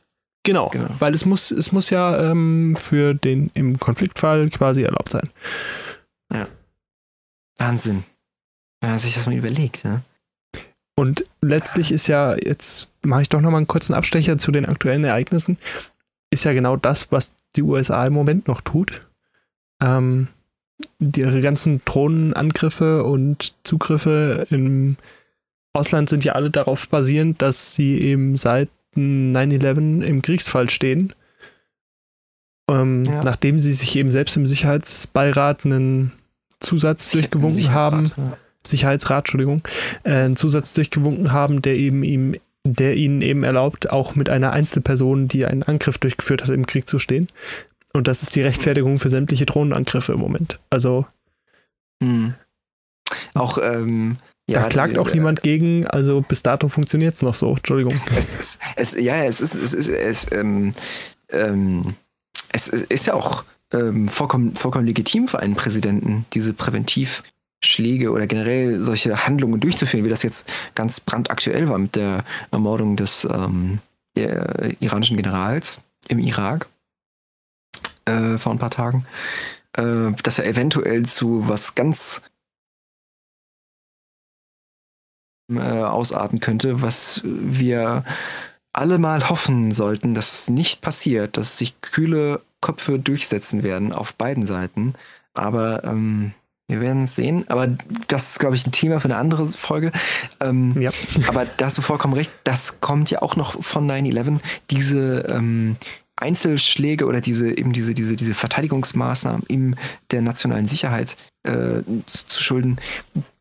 [0.44, 0.88] Genau, genau.
[0.98, 5.30] weil es muss, es muss ja ähm, für den im Konfliktfall quasi erlaubt sein.
[6.30, 6.46] Ja.
[7.56, 8.04] Wahnsinn.
[8.80, 10.02] Wenn man sich das mal überlegt, ne?
[10.96, 15.04] Und letztlich ist ja, jetzt mache ich doch nochmal einen kurzen Abstecher zu den aktuellen
[15.04, 15.58] Ereignissen,
[16.30, 19.00] ist ja genau das, was die USA im Moment noch tut.
[19.82, 20.28] Ähm,
[21.00, 24.96] ihre ganzen Drohnenangriffe und Zugriffe im
[25.74, 31.12] Ausland sind ja alle darauf basierend, dass sie eben seit 9-11 im Kriegsfall stehen.
[32.70, 33.22] Ähm, ja.
[33.22, 36.12] Nachdem sie sich eben selbst im Sicherheitsbeirat einen
[36.60, 38.38] Zusatz durchgewunken haben, ja.
[38.66, 39.62] Sicherheitsrat, Entschuldigung,
[40.04, 44.52] äh, einen Zusatz durchgewunken haben, der eben ihm, der ihnen eben erlaubt, auch mit einer
[44.52, 47.28] Einzelperson, die einen Angriff durchgeführt hat, im Krieg zu stehen.
[47.92, 50.60] Und das ist die Rechtfertigung für sämtliche Drohnenangriffe im Moment.
[50.70, 51.06] Also.
[52.00, 52.34] Mhm.
[53.34, 54.16] Auch, ähm,
[54.46, 57.98] ja, da klagt auch äh, niemand gegen, also bis dato funktioniert es noch so, Entschuldigung.
[58.16, 60.72] Es, es, es, ja, es ist, es ist, es, ähm,
[61.30, 61.94] ähm,
[62.52, 68.82] es ist ja auch ähm, vollkommen, vollkommen legitim für einen Präsidenten, diese Präventivschläge oder generell
[68.82, 73.80] solche Handlungen durchzuführen, wie das jetzt ganz brandaktuell war mit der Ermordung des ähm,
[74.14, 76.68] iranischen Generals im Irak
[78.04, 79.06] äh, vor ein paar Tagen,
[79.72, 82.22] äh, dass er eventuell zu was ganz
[85.52, 88.04] äh, ausarten könnte, was wir
[88.72, 94.14] alle mal hoffen sollten, dass es nicht passiert, dass sich kühle Köpfe durchsetzen werden auf
[94.14, 94.94] beiden Seiten.
[95.34, 96.32] Aber ähm,
[96.66, 97.44] wir werden es sehen.
[97.48, 97.68] Aber
[98.08, 99.92] das ist, glaube ich, ein Thema für eine andere Folge.
[100.40, 100.90] Ähm, ja.
[101.28, 102.32] aber da hast du vollkommen recht.
[102.44, 104.40] Das kommt ja auch noch von 9-11.
[104.70, 105.76] Diese ähm,
[106.16, 109.76] Einzelschläge oder diese eben diese, diese, diese Verteidigungsmaßnahmen in
[110.10, 112.78] der nationalen Sicherheit äh, zu schulden,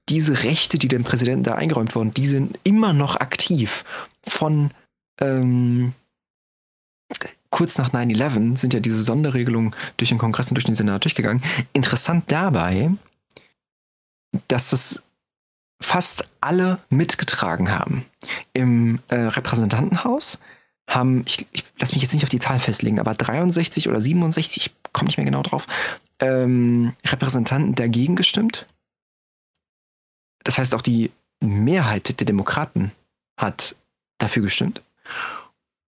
[0.09, 3.85] diese Rechte, die dem Präsidenten da eingeräumt wurden, die sind immer noch aktiv.
[4.25, 4.71] Von
[5.21, 5.93] ähm,
[7.49, 11.43] kurz nach 9-11 sind ja diese Sonderregelungen durch den Kongress und durch den Senat durchgegangen.
[11.71, 12.91] Interessant dabei,
[14.47, 15.03] dass das
[15.81, 18.05] fast alle mitgetragen haben.
[18.53, 20.39] Im äh, Repräsentantenhaus
[20.89, 24.57] haben, ich, ich lasse mich jetzt nicht auf die Zahl festlegen, aber 63 oder 67,
[24.57, 25.67] ich komme nicht mehr genau drauf,
[26.19, 28.65] ähm, Repräsentanten dagegen gestimmt
[30.43, 32.91] das heißt, auch die Mehrheit der Demokraten
[33.37, 33.75] hat
[34.17, 34.81] dafür gestimmt.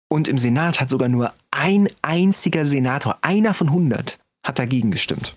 [0.08, 5.36] Und im Senat hat sogar nur ein einziger Senator, einer von 100, hat dagegen gestimmt.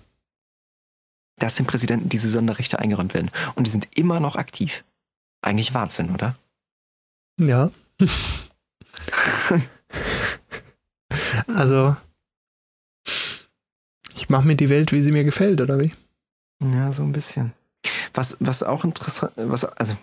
[1.38, 3.30] Dass dem Präsidenten diese Sonderrechte eingeräumt werden.
[3.54, 4.84] Und die sind immer noch aktiv.
[5.42, 6.36] Eigentlich Wahnsinn, oder?
[7.38, 7.70] Ja.
[11.54, 11.96] also,
[14.14, 15.92] ich mache mir die Welt, wie sie mir gefällt, oder wie?
[16.62, 17.52] Ja, so ein bisschen.
[18.14, 19.94] Was, was auch interessant, was, also,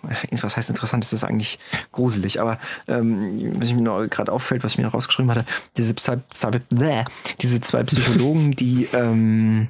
[0.42, 1.58] was heißt interessant, ist das eigentlich
[1.92, 2.58] gruselig, aber
[2.88, 5.46] ähm, was mir gerade auffällt, was ich mir noch rausgeschrieben hatte,
[5.76, 9.68] diese, diese zwei Psychologen, die ähm,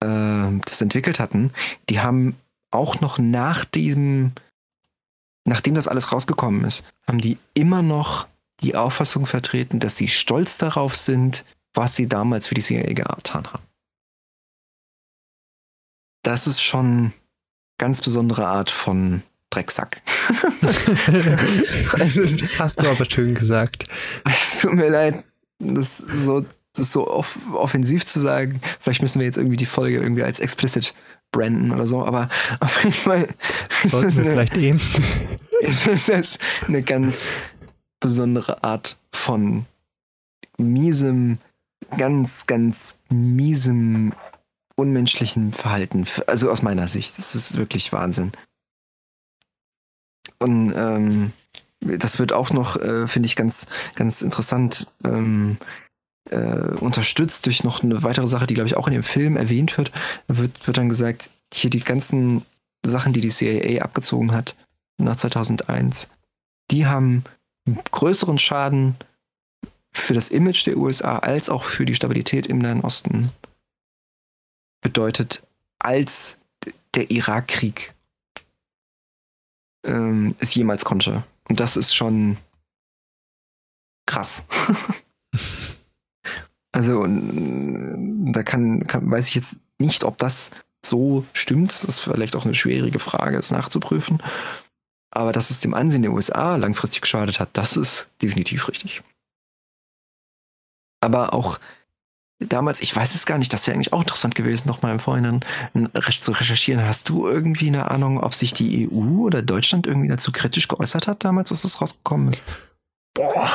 [0.00, 1.52] äh, das entwickelt hatten,
[1.88, 2.36] die haben
[2.70, 4.32] auch noch nach dem,
[5.44, 8.26] nachdem das alles rausgekommen ist, haben die immer noch
[8.60, 13.46] die Auffassung vertreten, dass sie stolz darauf sind, was sie damals für die CIA getan
[13.52, 13.62] haben.
[16.22, 17.12] Das ist schon
[17.78, 20.02] ganz besondere Art von Drecksack.
[21.92, 23.84] also, das hast du aber schön gesagt.
[24.24, 25.24] Es tut mir leid,
[25.58, 28.60] das so, das so off offensiv zu sagen.
[28.80, 30.94] Vielleicht müssen wir jetzt irgendwie die Folge irgendwie als explicit
[31.32, 32.28] branden oder so, aber
[32.60, 33.28] auf jeden Fall
[33.84, 34.80] Sollten wir eine, vielleicht eben.
[35.62, 37.26] Es ist jetzt eine ganz
[37.98, 39.64] besondere Art von
[40.58, 41.38] miesem,
[41.96, 44.12] ganz, ganz miesem
[44.76, 46.06] unmenschlichen Verhalten.
[46.26, 47.18] Also aus meiner Sicht.
[47.18, 48.32] Das ist wirklich Wahnsinn.
[50.38, 51.32] Und ähm,
[51.80, 55.58] das wird auch noch, äh, finde ich, ganz, ganz interessant ähm,
[56.30, 59.76] äh, unterstützt durch noch eine weitere Sache, die, glaube ich, auch in dem Film erwähnt
[59.78, 59.92] wird.
[60.28, 62.44] Wird, wird dann gesagt, hier die ganzen
[62.84, 64.56] Sachen, die die CIA abgezogen hat
[64.98, 66.08] nach 2001,
[66.70, 67.24] die haben
[67.90, 68.96] größeren Schaden
[69.92, 73.30] für das Image der USA als auch für die Stabilität im Nahen Osten
[74.80, 75.46] bedeutet,
[75.78, 76.38] als
[76.94, 77.94] der Irakkrieg
[79.84, 81.24] ähm, es jemals konnte.
[81.48, 82.36] Und das ist schon
[84.06, 84.44] krass.
[86.72, 90.50] also, da kann, kann, weiß ich jetzt nicht, ob das
[90.84, 91.70] so stimmt.
[91.70, 94.22] Das ist vielleicht auch eine schwierige Frage, es nachzuprüfen.
[95.10, 99.02] Aber dass es dem Ansehen der USA langfristig geschadet hat, das ist definitiv richtig.
[101.00, 101.58] Aber auch
[102.38, 105.44] damals, ich weiß es gar nicht, das wäre eigentlich auch interessant gewesen, nochmal im Vorhinein
[106.20, 106.84] zu recherchieren.
[106.84, 111.06] Hast du irgendwie eine Ahnung, ob sich die EU oder Deutschland irgendwie dazu kritisch geäußert
[111.06, 112.42] hat, damals, dass das rausgekommen ist?
[113.14, 113.50] Boah.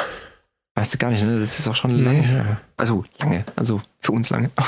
[0.75, 1.39] Weißt du gar nicht, ne?
[1.39, 2.03] Das ist auch schon nee.
[2.03, 2.61] lange her.
[2.77, 4.49] Also lange, also für uns lange.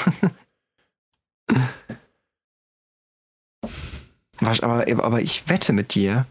[4.40, 6.26] aber, aber ich wette mit dir,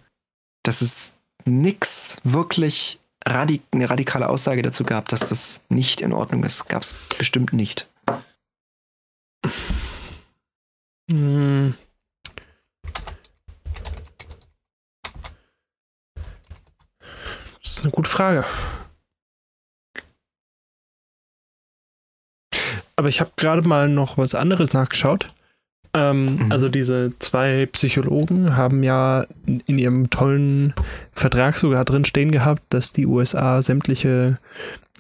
[0.63, 1.15] dass es
[1.45, 6.69] nix wirklich radik eine radikale Aussage dazu gab, dass das nicht in Ordnung ist.
[6.69, 7.89] Gab es bestimmt nicht.
[11.11, 11.75] Hm.
[17.63, 18.45] Das ist eine gute Frage.
[22.97, 25.27] Aber ich habe gerade mal noch was anderes nachgeschaut.
[25.95, 26.53] Ähm, mhm.
[26.53, 30.73] Also diese zwei Psychologen haben ja in ihrem tollen
[31.13, 34.39] Vertrag sogar drin stehen gehabt, dass die USA sämtliche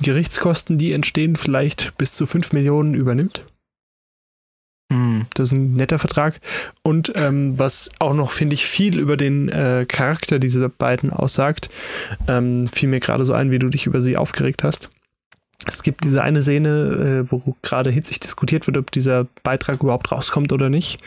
[0.03, 3.45] Gerichtskosten, die entstehen, vielleicht bis zu 5 Millionen übernimmt.
[4.90, 5.26] Mhm.
[5.34, 6.40] Das ist ein netter Vertrag.
[6.82, 11.70] Und ähm, was auch noch, finde ich, viel über den äh, Charakter dieser beiden aussagt,
[12.28, 14.90] ähm, fiel mir gerade so ein, wie du dich über sie aufgeregt hast.
[15.68, 16.68] Es gibt diese eine Szene,
[17.24, 21.02] äh, wo gerade hitzig diskutiert wird, ob dieser Beitrag überhaupt rauskommt oder nicht,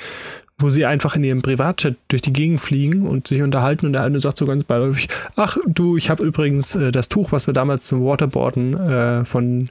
[0.57, 4.03] wo sie einfach in ihrem Privatchat durch die Gegend fliegen und sich unterhalten und der
[4.03, 7.53] eine sagt so ganz beiläufig, ach du, ich habe übrigens äh, das Tuch, was wir
[7.53, 9.69] damals zum Waterboarden äh, von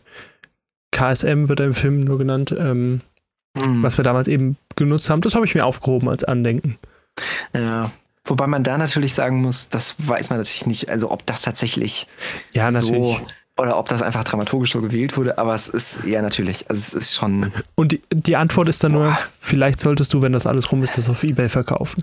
[0.90, 3.00] KSM wird er im Film nur genannt, ähm,
[3.54, 3.82] mhm.
[3.82, 6.78] was wir damals eben genutzt haben, das habe ich mir aufgehoben als Andenken.
[7.52, 7.84] Ja,
[8.26, 12.06] Wobei man da natürlich sagen muss, das weiß man natürlich nicht, also ob das tatsächlich
[12.52, 13.18] ja, natürlich.
[13.18, 13.26] so
[13.56, 16.92] oder ob das einfach dramaturgisch so gewählt wurde, aber es ist ja natürlich, also es
[16.92, 17.52] ist schon.
[17.76, 19.04] Und die, die Antwort ist dann boah.
[19.04, 22.02] nur, vielleicht solltest du, wenn das alles rum ist, das auf Ebay verkaufen.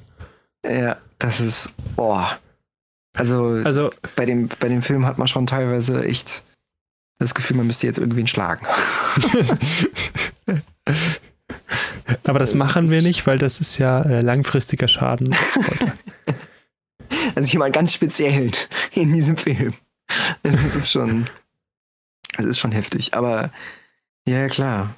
[0.65, 2.37] Ja, das ist, boah.
[3.13, 6.45] Also, also bei, dem, bei dem Film hat man schon teilweise echt
[7.19, 8.65] das Gefühl, man müsste jetzt irgendwen schlagen.
[12.23, 15.35] aber das machen wir nicht, weil das ist ja äh, langfristiger Schaden.
[17.35, 18.51] also jemand ganz speziell
[18.93, 19.73] in diesem Film.
[20.43, 21.25] Das ist schon.
[22.37, 23.51] Es ist schon heftig, aber
[24.27, 24.95] ja, klar.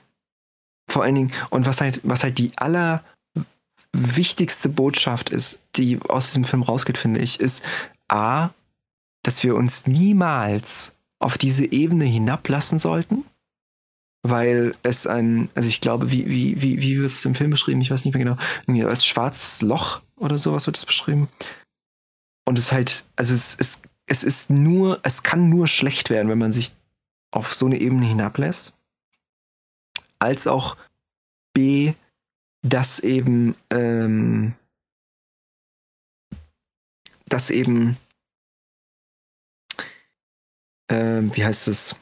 [0.89, 6.43] Vor allen Dingen, und was halt, was halt die allerwichtigste Botschaft ist, die aus diesem
[6.43, 7.63] Film rausgeht, finde ich, ist
[8.07, 8.49] A,
[9.23, 13.23] dass wir uns niemals auf diese Ebene hinablassen sollten,
[14.23, 17.81] weil es ein, also ich glaube, wie, wie, wie, wie wird es im Film beschrieben?
[17.81, 21.29] Ich weiß nicht mehr genau, irgendwie als schwarzes Loch oder sowas wird es beschrieben.
[22.45, 26.37] Und es halt, also es, es, es ist nur, es kann nur schlecht werden, wenn
[26.37, 26.73] man sich
[27.33, 28.73] auf so eine Ebene hinablässt,
[30.19, 30.77] als auch
[31.53, 31.93] B,
[32.61, 34.53] dass eben, ähm,
[37.25, 37.97] dass eben,
[40.87, 41.95] äh, wie heißt es,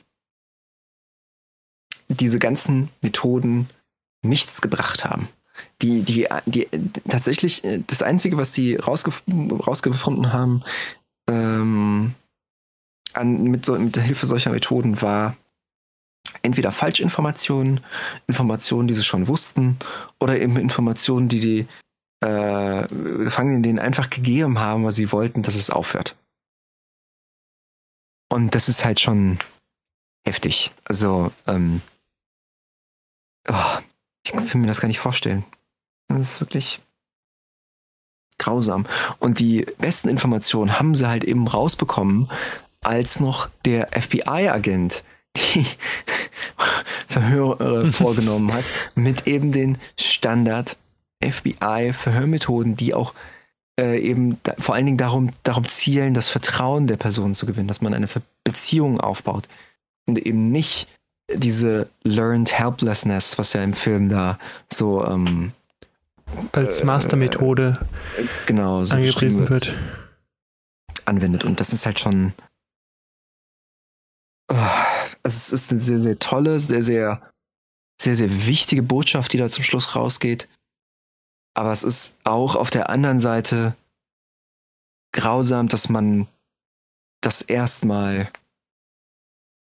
[2.09, 3.69] diese ganzen Methoden
[4.21, 5.29] nichts gebracht haben.
[5.81, 6.67] Die, die, die,
[7.07, 10.63] tatsächlich, äh, das Einzige, was sie rausgef rausgefunden haben,
[11.27, 12.15] ähm,
[13.13, 15.35] an, mit, so, mit der Hilfe solcher Methoden war
[16.41, 17.81] entweder Falschinformationen,
[18.27, 19.77] Informationen, die sie schon wussten,
[20.19, 21.67] oder eben Informationen, die die
[22.25, 26.15] äh, Gefangenen denen einfach gegeben haben, weil sie wollten, dass es aufhört.
[28.29, 29.39] Und das ist halt schon
[30.25, 30.71] heftig.
[30.85, 31.81] Also, ähm,
[33.49, 33.77] oh,
[34.23, 35.43] ich kann mir das gar nicht vorstellen.
[36.07, 36.79] Das ist wirklich
[38.37, 38.87] grausam.
[39.19, 42.29] Und die besten Informationen haben sie halt eben rausbekommen,
[42.81, 45.03] als noch der FBI-Agent
[45.35, 45.65] die
[47.07, 48.65] Verhöre vorgenommen hat,
[48.95, 50.77] mit eben den Standard
[51.23, 53.13] FBI-Verhörmethoden, die auch
[53.79, 57.67] äh, eben da, vor allen Dingen darum, darum zielen, das Vertrauen der Person zu gewinnen,
[57.67, 58.07] dass man eine
[58.43, 59.47] Beziehung aufbaut
[60.05, 60.87] und eben nicht
[61.33, 64.37] diese Learned Helplessness, was ja im Film da
[64.71, 65.53] so ähm,
[66.51, 67.79] als äh, Mastermethode
[68.17, 69.75] äh, genau, so angepriesen wird, wird,
[71.05, 71.43] Anwendet.
[71.43, 72.33] Und das ist halt schon.
[75.23, 77.21] Also es ist eine sehr, sehr tolle, sehr, sehr,
[78.01, 80.47] sehr, sehr wichtige Botschaft, die da zum Schluss rausgeht.
[81.53, 83.75] Aber es ist auch auf der anderen Seite
[85.13, 86.27] grausam, dass man
[87.21, 88.31] das erstmal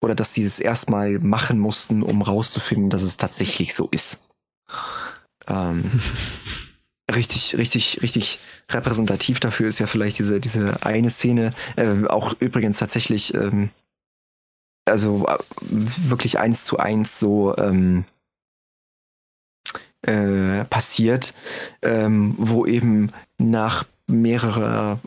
[0.03, 4.19] oder dass sie es erstmal machen mussten, um rauszufinden, dass es tatsächlich so ist.
[5.47, 6.01] Ähm,
[7.11, 12.77] richtig, richtig, richtig repräsentativ dafür ist ja vielleicht diese, diese eine Szene, äh, auch übrigens
[12.77, 13.69] tatsächlich, ähm,
[14.85, 18.05] also äh, wirklich eins zu eins so ähm,
[20.03, 21.33] äh, passiert,
[21.81, 24.99] ähm, wo eben nach mehrerer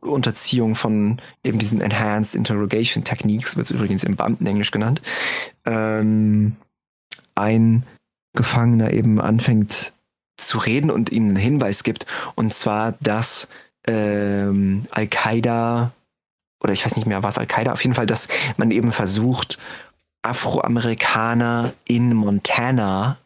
[0.00, 5.02] Unterziehung von eben diesen Enhanced Interrogation Techniques, wird es übrigens im Beamtenenglisch genannt,
[5.64, 6.56] ähm,
[7.34, 7.84] ein
[8.34, 9.92] Gefangener eben anfängt
[10.36, 12.06] zu reden und ihnen einen Hinweis gibt.
[12.36, 13.48] Und zwar, dass
[13.86, 15.92] ähm, Al-Qaida,
[16.60, 19.58] oder ich weiß nicht mehr, was Al-Qaida, auf jeden Fall, dass man eben versucht,
[20.22, 23.16] Afroamerikaner in Montana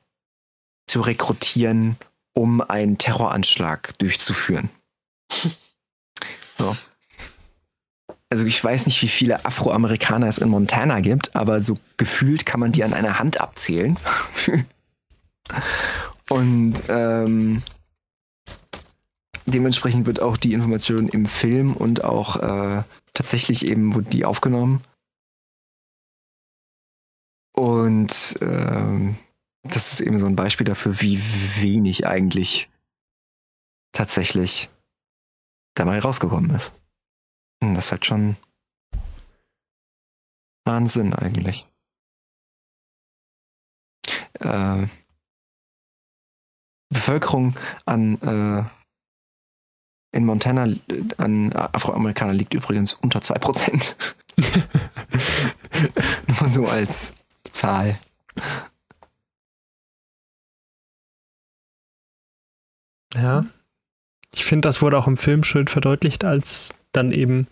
[0.87, 1.97] zu rekrutieren,
[2.33, 4.71] um einen Terroranschlag durchzuführen.
[6.59, 6.77] so.
[8.31, 12.61] also ich weiß nicht, wie viele Afroamerikaner es in Montana gibt, aber so gefühlt kann
[12.61, 13.99] man die an einer Hand abzählen.
[16.31, 17.63] Und ähm,
[19.47, 22.83] dementsprechend wird auch die Information im Film und auch äh,
[23.13, 24.83] tatsächlich eben wurde die aufgenommen.
[27.53, 29.17] Und ähm,
[29.63, 31.21] das ist eben so ein Beispiel dafür, wie
[31.61, 32.69] wenig eigentlich
[33.93, 34.71] tatsächlich
[35.75, 36.73] dabei rausgekommen ist.
[37.61, 38.37] Und das ist halt schon
[40.65, 41.69] Wahnsinn eigentlich.
[44.41, 44.87] Äh,
[46.91, 48.65] Bevölkerung an äh,
[50.15, 50.69] in Montana
[51.19, 53.95] an Afroamerikaner liegt übrigens unter 2%.
[56.41, 57.13] Nur so als
[57.53, 57.99] Zahl.
[63.15, 63.45] Ja.
[64.35, 67.47] Ich finde, das wurde auch im Film schön verdeutlicht, als dann eben,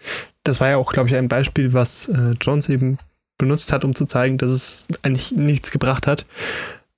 [0.44, 2.98] das war ja auch, glaube ich, ein Beispiel, was äh, Jones eben
[3.38, 6.26] benutzt hat, um zu zeigen, dass es eigentlich nichts gebracht hat.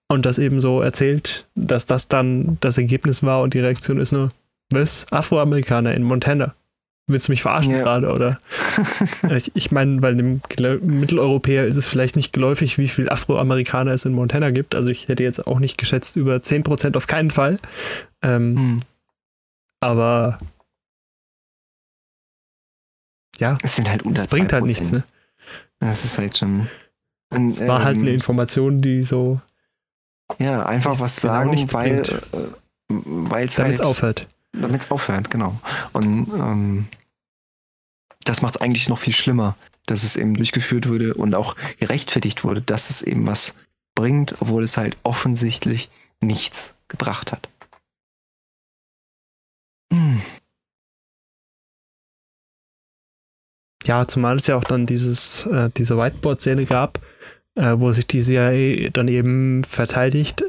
[0.09, 4.12] Und das eben so erzählt, dass das dann das Ergebnis war und die Reaktion ist
[4.12, 4.29] nur,
[4.71, 5.07] was?
[5.11, 6.55] Afroamerikaner in Montana.
[7.07, 7.83] Willst du mich verarschen ja.
[7.83, 8.39] gerade, oder?
[9.31, 10.41] ich, ich meine, weil dem
[10.81, 14.75] Mitteleuropäer ist es vielleicht nicht geläufig, wie viel Afroamerikaner es in Montana gibt.
[14.75, 17.59] Also ich hätte jetzt auch nicht geschätzt über 10% auf keinen Fall.
[18.23, 18.81] Ähm, hm.
[19.81, 20.39] Aber
[23.39, 25.03] ja, es sind halt unter das bringt halt nichts, ne?
[25.81, 26.69] Das ist halt schon.
[27.31, 29.41] Es war ähm, halt eine ähm, Information, die so.
[30.39, 31.73] Ja, einfach was genau sagen,
[32.89, 34.29] weil es äh, damit halt, aufhört.
[34.55, 35.59] Damit es aufhört, genau.
[35.93, 36.87] Und ähm,
[38.25, 42.45] das macht es eigentlich noch viel schlimmer, dass es eben durchgeführt wurde und auch gerechtfertigt
[42.45, 43.55] wurde, dass es eben was
[43.95, 45.91] bringt, obwohl es halt offensichtlich
[46.21, 47.49] nichts gebracht hat.
[49.93, 50.23] Hm.
[53.85, 57.01] Ja, zumal es ja auch dann dieses, äh, diese Whiteboard-Szene gab,
[57.55, 60.45] äh, wo sich die CIA dann eben verteidigt,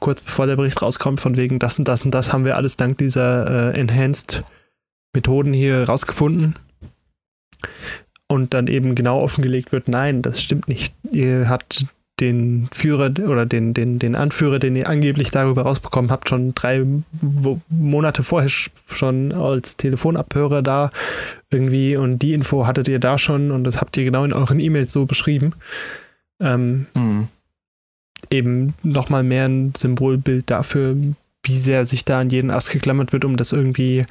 [0.00, 2.76] kurz bevor der Bericht rauskommt, von wegen das und das und das haben wir alles
[2.76, 4.44] dank dieser äh, Enhanced
[5.14, 6.56] Methoden hier rausgefunden.
[8.26, 10.94] Und dann eben genau offengelegt wird, nein, das stimmt nicht.
[11.10, 11.86] Ihr habt
[12.20, 16.84] den Führer oder den, den, den Anführer, den ihr angeblich darüber rausbekommen habt, schon drei
[17.68, 20.90] Monate vorher schon als Telefonabhörer da
[21.50, 24.60] irgendwie und die Info hattet ihr da schon und das habt ihr genau in euren
[24.60, 25.54] E-Mails so beschrieben.
[26.40, 27.28] Ähm, mhm.
[28.30, 30.96] Eben nochmal mehr ein Symbolbild dafür,
[31.42, 34.02] wie sehr sich da an jeden Ast geklammert wird, um das irgendwie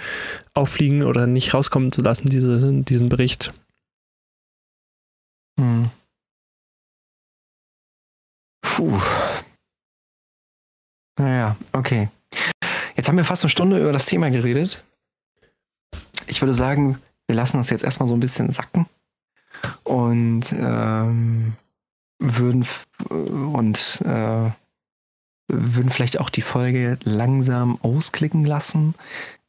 [0.54, 3.52] auffliegen oder nicht rauskommen zu lassen, diese, diesen Bericht.
[5.58, 5.90] Mhm.
[8.62, 9.00] Puh.
[11.20, 12.10] Naja, okay.
[12.96, 14.84] Jetzt haben wir fast eine Stunde über das Thema geredet.
[16.28, 18.88] Ich würde sagen, wir lassen das jetzt erstmal so ein bisschen sacken
[19.84, 21.54] und ähm,
[22.24, 22.66] würden
[23.10, 24.50] und äh,
[25.48, 28.96] würden vielleicht auch die Folge langsam ausklicken lassen.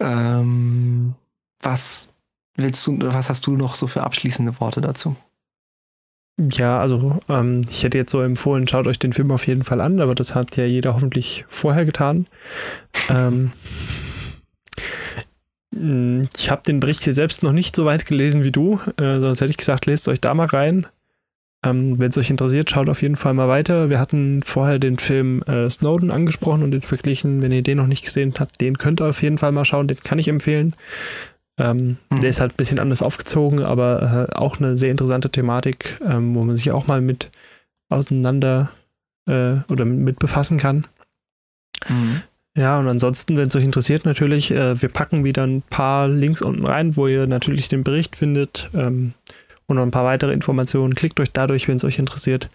[0.01, 1.15] Ähm,
[1.61, 2.09] was
[2.57, 5.17] willst du, was hast du noch so für abschließende Worte dazu?
[6.37, 9.81] Ja, also ähm, ich hätte jetzt so empfohlen, schaut euch den Film auf jeden Fall
[9.81, 12.27] an, aber das hat ja jeder hoffentlich vorher getan.
[13.09, 13.53] ähm,
[16.37, 19.41] ich habe den Bericht hier selbst noch nicht so weit gelesen wie du, äh, sonst
[19.41, 20.87] hätte ich gesagt, lest euch da mal rein.
[21.65, 23.89] Ähm, Wenn es euch interessiert, schaut auf jeden Fall mal weiter.
[23.89, 27.43] Wir hatten vorher den Film äh, Snowden angesprochen und den verglichen.
[27.43, 29.89] Wenn ihr den noch nicht gesehen habt, den könnt ihr auf jeden Fall mal schauen.
[29.89, 30.75] Den kann ich empfehlen.
[31.59, 32.21] Ähm, mhm.
[32.21, 36.35] Der ist halt ein bisschen anders aufgezogen, aber äh, auch eine sehr interessante Thematik, ähm,
[36.35, 37.31] wo man sich auch mal mit
[37.89, 38.73] auseinander
[39.29, 40.87] äh, oder mit befassen kann.
[41.89, 42.23] Mhm.
[42.57, 46.41] Ja, und ansonsten, wenn es euch interessiert, natürlich, äh, wir packen wieder ein paar Links
[46.41, 49.15] unten rein, wo ihr natürlich den Bericht findet ähm,
[49.67, 50.95] und noch ein paar weitere Informationen.
[50.95, 52.49] Klickt euch dadurch, wenn es euch interessiert.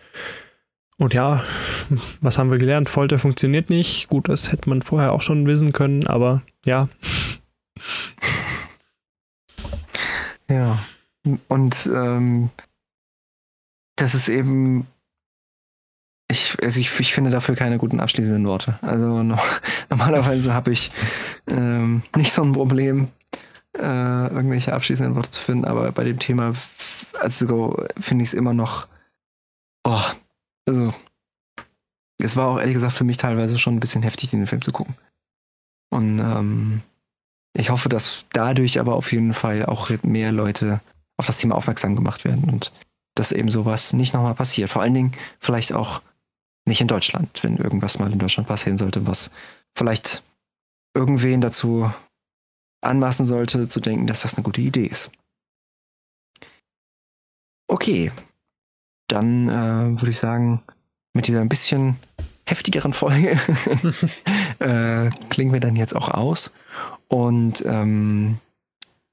[0.97, 1.43] Und ja,
[2.21, 2.89] was haben wir gelernt?
[2.89, 4.09] Folter funktioniert nicht.
[4.09, 6.87] Gut, das hätte man vorher auch schon wissen können, aber ja.
[10.49, 10.79] Ja.
[11.47, 12.49] Und ähm,
[13.95, 14.87] das ist eben.
[16.31, 18.77] Ich, also ich, ich finde dafür keine guten abschließenden Worte.
[18.81, 19.37] Also no,
[19.89, 20.91] normalerweise habe ich
[21.47, 23.07] ähm, nicht so ein Problem,
[23.79, 26.53] äh, irgendwelche abschließenden Worte zu finden, aber bei dem Thema
[27.19, 28.87] also finde ich es immer noch.
[29.83, 30.01] Oh,
[30.67, 30.93] also
[32.17, 34.71] es war auch ehrlich gesagt für mich teilweise schon ein bisschen heftig, den Film zu
[34.71, 34.95] gucken.
[35.89, 36.81] Und ähm,
[37.53, 40.81] ich hoffe, dass dadurch aber auf jeden Fall auch mehr Leute
[41.17, 42.71] auf das Thema aufmerksam gemacht werden und
[43.15, 44.69] dass eben sowas nicht nochmal passiert.
[44.69, 46.01] Vor allen Dingen vielleicht auch
[46.65, 49.31] nicht in Deutschland, wenn irgendwas mal in Deutschland passieren sollte, was
[49.75, 50.23] vielleicht
[50.93, 51.91] irgendwen dazu
[52.81, 55.11] anmaßen sollte, zu denken, dass das eine gute Idee ist.
[57.67, 58.11] Okay,
[59.07, 60.63] dann äh, würde ich sagen,
[61.13, 61.97] mit dieser ein bisschen
[62.47, 63.39] heftigeren Folge
[64.59, 66.51] äh, klingen wir dann jetzt auch aus.
[67.07, 68.39] Und ähm,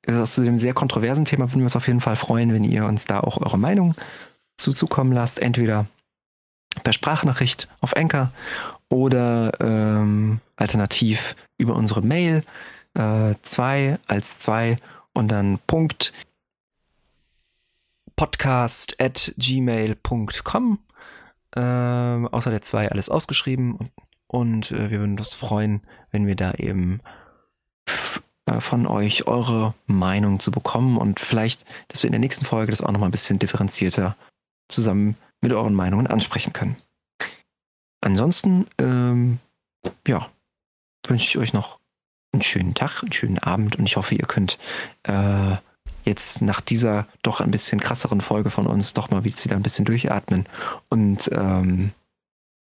[0.06, 3.04] zu dem sehr kontroversen Thema würden wir uns auf jeden Fall freuen, wenn ihr uns
[3.04, 3.94] da auch eure Meinung
[4.56, 5.40] zuzukommen lasst.
[5.40, 5.86] Entweder
[6.82, 8.32] per Sprachnachricht auf Enker
[8.88, 12.44] oder ähm, alternativ über unsere Mail
[12.96, 14.76] 2 äh, als 2
[15.12, 16.12] und dann Punkt
[18.16, 20.78] podcast at gmail.com.
[21.54, 23.90] Äh, außer der 2 alles ausgeschrieben und,
[24.26, 27.00] und äh, wir würden uns freuen, wenn wir da eben
[28.46, 32.72] äh, von euch eure Meinung zu bekommen und vielleicht, dass wir in der nächsten Folge
[32.72, 34.16] das auch nochmal ein bisschen differenzierter
[34.68, 36.76] zusammen mit euren Meinungen ansprechen können.
[38.00, 39.38] Ansonsten, ähm,
[40.06, 40.30] ja,
[41.06, 41.78] wünsche ich euch noch
[42.36, 44.58] einen schönen Tag, einen schönen Abend und ich hoffe, ihr könnt
[45.04, 45.56] äh,
[46.04, 49.84] jetzt nach dieser doch ein bisschen krasseren Folge von uns doch mal wieder ein bisschen
[49.84, 50.46] durchatmen
[50.88, 51.92] und ähm,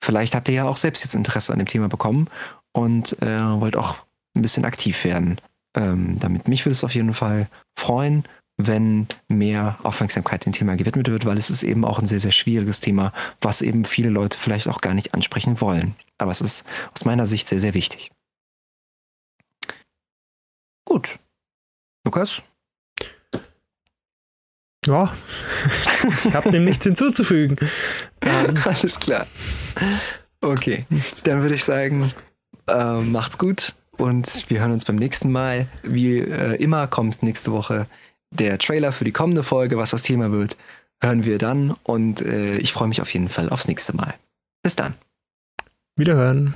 [0.03, 2.29] vielleicht habt ihr ja auch selbst jetzt Interesse an dem Thema bekommen
[2.73, 3.99] und äh, wollt auch
[4.37, 5.41] ein bisschen aktiv werden.
[5.77, 7.49] Ähm, damit mich würde es auf jeden Fall
[7.79, 8.25] freuen
[8.59, 12.33] wenn mehr Aufmerksamkeit dem Thema gewidmet wird, weil es ist eben auch ein sehr, sehr
[12.33, 15.95] schwieriges Thema, was eben viele Leute vielleicht auch gar nicht ansprechen wollen.
[16.19, 18.11] Aber es ist aus meiner Sicht sehr, sehr wichtig.
[20.87, 21.19] Gut.
[22.05, 22.43] Lukas?
[24.87, 25.13] Ja,
[26.25, 27.57] ich habe dem nichts hinzuzufügen.
[28.65, 29.27] Alles klar.
[30.41, 30.87] Okay,
[31.25, 32.13] dann würde ich sagen,
[32.69, 35.67] äh, macht's gut und wir hören uns beim nächsten Mal.
[35.83, 37.89] Wie äh, immer kommt nächste Woche
[38.31, 40.57] der Trailer für die kommende Folge, was das Thema wird,
[41.01, 44.15] hören wir dann und äh, ich freue mich auf jeden Fall aufs nächste Mal.
[44.63, 44.95] Bis dann.
[45.97, 46.55] Wiederhören.